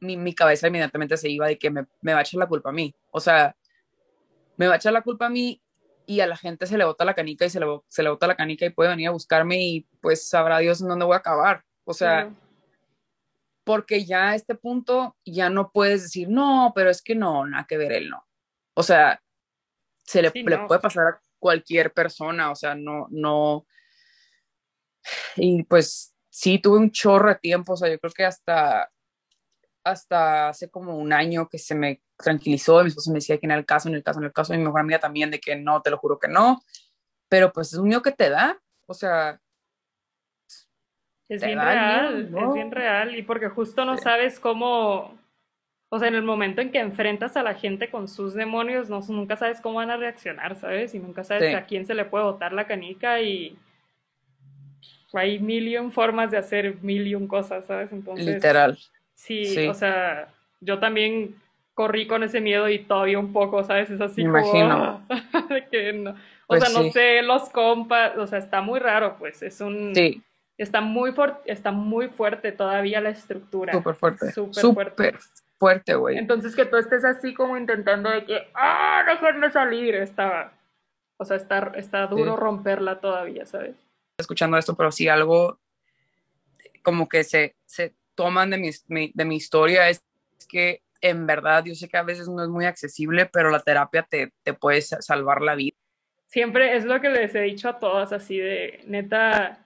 [0.00, 2.70] mi, mi cabeza inmediatamente se iba de que me, me, va a echar la culpa
[2.70, 2.94] a mí.
[3.10, 3.56] O sea,
[4.56, 5.62] me va a echar la culpa a mí
[6.06, 8.26] y a la gente se le bota la canica y se le, se le bota
[8.26, 11.18] la canica y puede venir a buscarme y pues sabrá Dios en dónde voy a
[11.18, 11.64] acabar.
[11.84, 12.30] O sea,
[13.64, 17.66] porque ya a este punto ya no puedes decir, no, pero es que no, nada
[17.68, 18.26] que ver él no.
[18.74, 19.22] O sea,
[20.04, 23.66] se le, le puede pasar a cualquier persona, o sea, no, no.
[25.36, 28.90] Y pues sí, tuve un chorro de tiempo, o sea, yo creo que hasta,
[29.90, 33.52] hasta hace como un año que se me tranquilizó, mi esposo me decía que en
[33.52, 35.56] el caso, en el caso, en el caso, y mi mejor amiga también de que
[35.56, 36.62] no, te lo juro que no,
[37.28, 39.40] pero pues es un miedo que te da, o sea...
[41.28, 45.18] Es bien real, es bien real, y porque justo no sabes cómo,
[45.90, 49.00] o sea, en el momento en que enfrentas a la gente con sus demonios, no,
[49.08, 50.94] nunca sabes cómo van a reaccionar, ¿sabes?
[50.94, 53.58] Y nunca sabes a quién se le puede botar la canica y
[55.12, 57.92] hay millón formas de hacer millón cosas, ¿sabes?
[57.92, 58.78] Entonces, Literal.
[59.18, 60.28] Sí, o sea,
[60.60, 61.34] yo también
[61.74, 63.90] corrí con ese miedo y todavía un poco, ¿sabes?
[63.90, 65.06] Es así Me imagino.
[65.70, 66.10] que no.
[66.10, 66.14] O
[66.46, 69.94] pues sea, no sé, los compas, o sea, está muy raro, pues, es un...
[69.94, 70.22] Sí.
[70.56, 71.14] Está muy,
[71.44, 73.72] está muy fuerte todavía la estructura.
[73.72, 74.32] Súper fuerte.
[74.32, 75.18] Súper fuerte
[75.58, 76.16] fuerte, güey.
[76.16, 80.52] Entonces que tú estés así como intentando de que, ah, dejarme salir, estaba,
[81.16, 83.74] o sea, está, está duro romperla todavía, ¿sabes?
[84.18, 85.58] Escuchando esto, pero sí algo
[86.82, 90.02] como que se, se toman de mi, de mi historia es
[90.48, 94.02] que en verdad yo sé que a veces no es muy accesible, pero la terapia
[94.02, 95.76] te, te puede salvar la vida.
[96.26, 99.64] Siempre es lo que les he dicho a todas, así de, neta,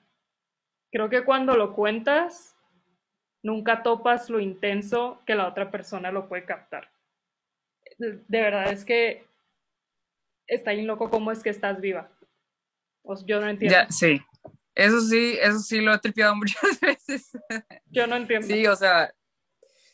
[0.90, 2.55] creo que cuando lo cuentas,
[3.42, 6.90] nunca topas lo intenso que la otra persona lo puede captar.
[7.96, 9.24] De verdad es que
[10.46, 12.11] está bien loco cómo es que estás viva.
[13.24, 13.78] yo no entiendo.
[13.78, 14.20] Ya, sí.
[14.75, 17.31] Eso sí, eso sí lo he tripeado muchas veces.
[17.91, 18.47] Yo no entiendo.
[18.47, 19.14] Sí, o sea,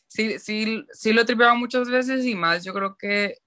[0.06, 3.38] sí, sí, sí lo he tripeado muchas veces y más, yo creo que,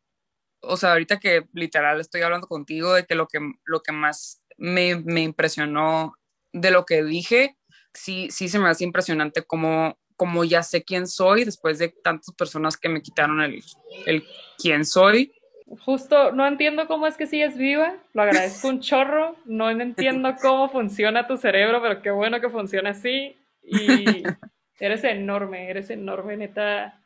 [0.61, 4.43] o sea, ahorita que literal estoy hablando contigo de que lo que, lo que más
[4.57, 6.15] me, me impresionó
[6.53, 7.57] de lo que dije
[7.93, 12.33] sí, sí se me hace impresionante como, como ya sé quién soy después de tantas
[12.35, 13.63] personas que me quitaron el,
[14.05, 14.25] el
[14.57, 15.33] quién soy.
[15.79, 20.69] Justo, no entiendo cómo es que sigues viva, lo agradezco un chorro, no entiendo cómo
[20.69, 24.23] funciona tu cerebro, pero qué bueno que funciona así y
[24.79, 26.99] eres enorme, eres enorme, neta.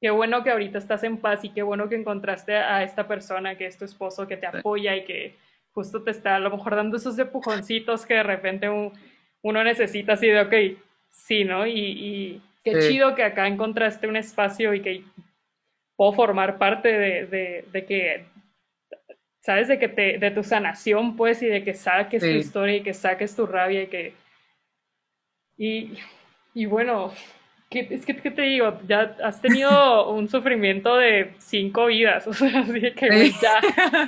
[0.00, 3.56] Qué bueno que ahorita estás en paz y qué bueno que encontraste a esta persona
[3.56, 5.36] que es tu esposo, que te apoya y que
[5.72, 8.92] justo te está a lo mejor dando esos empujoncitos que de repente un,
[9.42, 10.78] uno necesita así de, ok,
[11.10, 11.66] sí, ¿no?
[11.66, 15.02] Y, qué chido que acá encontraste un espacio y que
[16.00, 18.24] puedo formar parte de, de, que,
[19.42, 19.68] ¿sabes?
[19.68, 22.94] De que te, de tu sanación, pues, y de que saques tu historia y que
[22.94, 24.14] saques tu rabia y que...
[25.58, 25.98] Y,
[26.54, 27.12] y bueno,
[27.68, 28.80] ¿qué, es que, ¿qué te digo?
[28.88, 33.60] Ya has tenido un sufrimiento de cinco vidas, o sea, así que ya,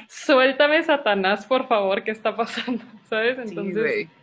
[0.09, 2.83] suéltame Satanás, por favor, ¿qué está pasando?
[3.05, 3.37] ¿Sabes?
[3.39, 4.09] Entonces...
[4.09, 4.22] Sí.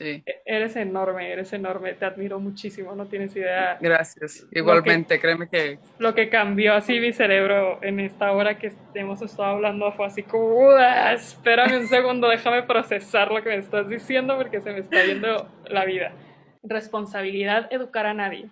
[0.00, 3.78] E-, eres enorme, eres enorme, te admiro muchísimo, no tienes idea.
[3.80, 5.78] Gracias, igualmente, créeme que...
[5.98, 10.22] Lo que cambió así mi cerebro en esta hora que hemos estado hablando fue así
[10.22, 15.04] como, espérame un segundo, déjame procesar lo que me estás diciendo porque se me está
[15.04, 16.12] yendo la vida.
[16.62, 18.48] Responsabilidad educar a nadie,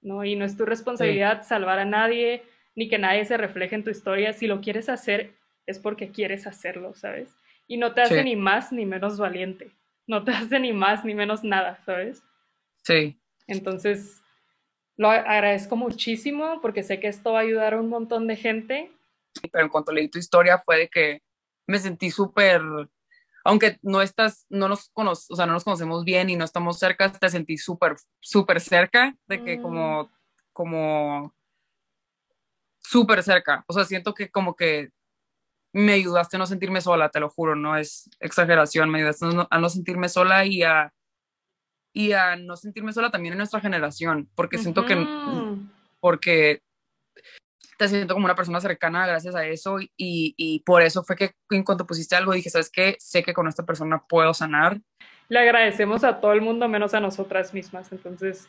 [0.00, 0.24] ¿no?
[0.24, 2.42] Y no es tu responsabilidad salvar a nadie,
[2.74, 4.32] ni que nadie se refleje en tu historia.
[4.32, 5.34] Si lo quieres hacer,
[5.66, 7.36] es porque quieres hacerlo, ¿sabes?
[7.66, 9.70] Y no te hace ni más ni menos valiente
[10.06, 12.22] no te hace ni más ni menos nada, ¿sabes?
[12.82, 13.18] Sí.
[13.46, 14.22] Entonces,
[14.96, 18.92] lo agradezco muchísimo porque sé que esto va a ayudar a un montón de gente.
[19.50, 21.22] Pero en cuanto leí tu historia fue de que
[21.66, 22.62] me sentí súper,
[23.44, 26.78] aunque no estás, no nos conoce, o sea, no nos conocemos bien y no estamos
[26.78, 30.08] cerca, te sentí súper, súper cerca, de que como, mm.
[30.52, 31.34] como,
[32.78, 33.64] súper cerca.
[33.66, 34.90] O sea, siento que como que
[35.74, 39.58] me ayudaste a no sentirme sola, te lo juro, no es exageración, me ayudaste a
[39.58, 40.94] no sentirme sola y a,
[41.92, 44.96] y a no sentirme sola también en nuestra generación, porque siento que,
[45.98, 46.62] porque
[47.76, 51.32] te siento como una persona cercana gracias a eso y, y, por eso fue que
[51.50, 52.94] en cuanto pusiste algo dije, ¿sabes qué?
[53.00, 54.80] Sé que con esta persona puedo sanar.
[55.28, 58.48] Le agradecemos a todo el mundo menos a nosotras mismas, entonces,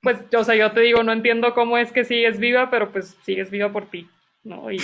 [0.00, 3.16] pues, o sea, yo te digo, no entiendo cómo es que sigues viva, pero pues
[3.24, 4.08] sigues viva por ti.
[4.44, 4.70] ¿No?
[4.70, 4.78] Y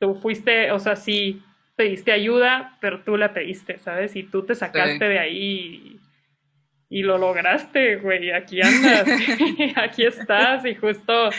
[0.00, 1.42] tú fuiste, o sea, sí,
[1.76, 4.16] pediste ayuda, pero tú la pediste, ¿sabes?
[4.16, 6.00] Y tú te sacaste de ahí
[6.88, 9.06] y, lo lograste, güey, aquí andas,
[9.76, 11.30] aquí estás y justo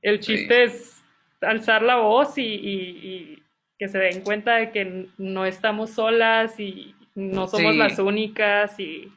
[0.00, 1.02] el chiste es
[1.40, 3.42] alzar la voz y,
[3.78, 9.12] que se den cuenta de que no estamos solas y no somos las únicas y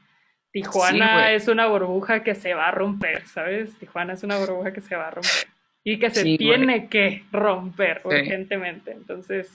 [0.51, 3.75] Tijuana es una burbuja que se va a romper, ¿sabes?
[3.79, 5.50] Tijuana es una burbuja que se va a romper
[5.83, 8.91] y que se tiene que romper urgentemente.
[8.91, 9.51] Entonces,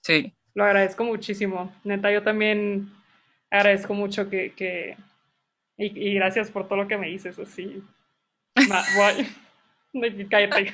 [0.00, 0.32] sí.
[0.54, 1.72] lo agradezco muchísimo.
[1.84, 2.90] Neta, yo también
[3.50, 4.96] agradezco mucho que...
[5.76, 7.82] Y, gracias por todo lo que me dices, así.
[10.30, 10.72] Cállate.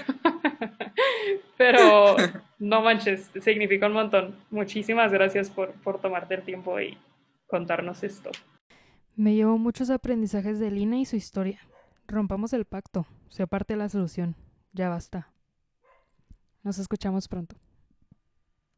[1.57, 2.17] Pero
[2.59, 4.37] no manches, significa un montón.
[4.51, 6.99] Muchísimas gracias por, por tomarte el tiempo y
[7.47, 8.31] contarnos esto.
[9.17, 11.61] Me llevo muchos aprendizajes de Lina y su historia.
[12.07, 14.37] Rompamos el pacto, sea parte de la solución.
[14.73, 15.33] Ya basta.
[16.63, 17.57] Nos escuchamos pronto.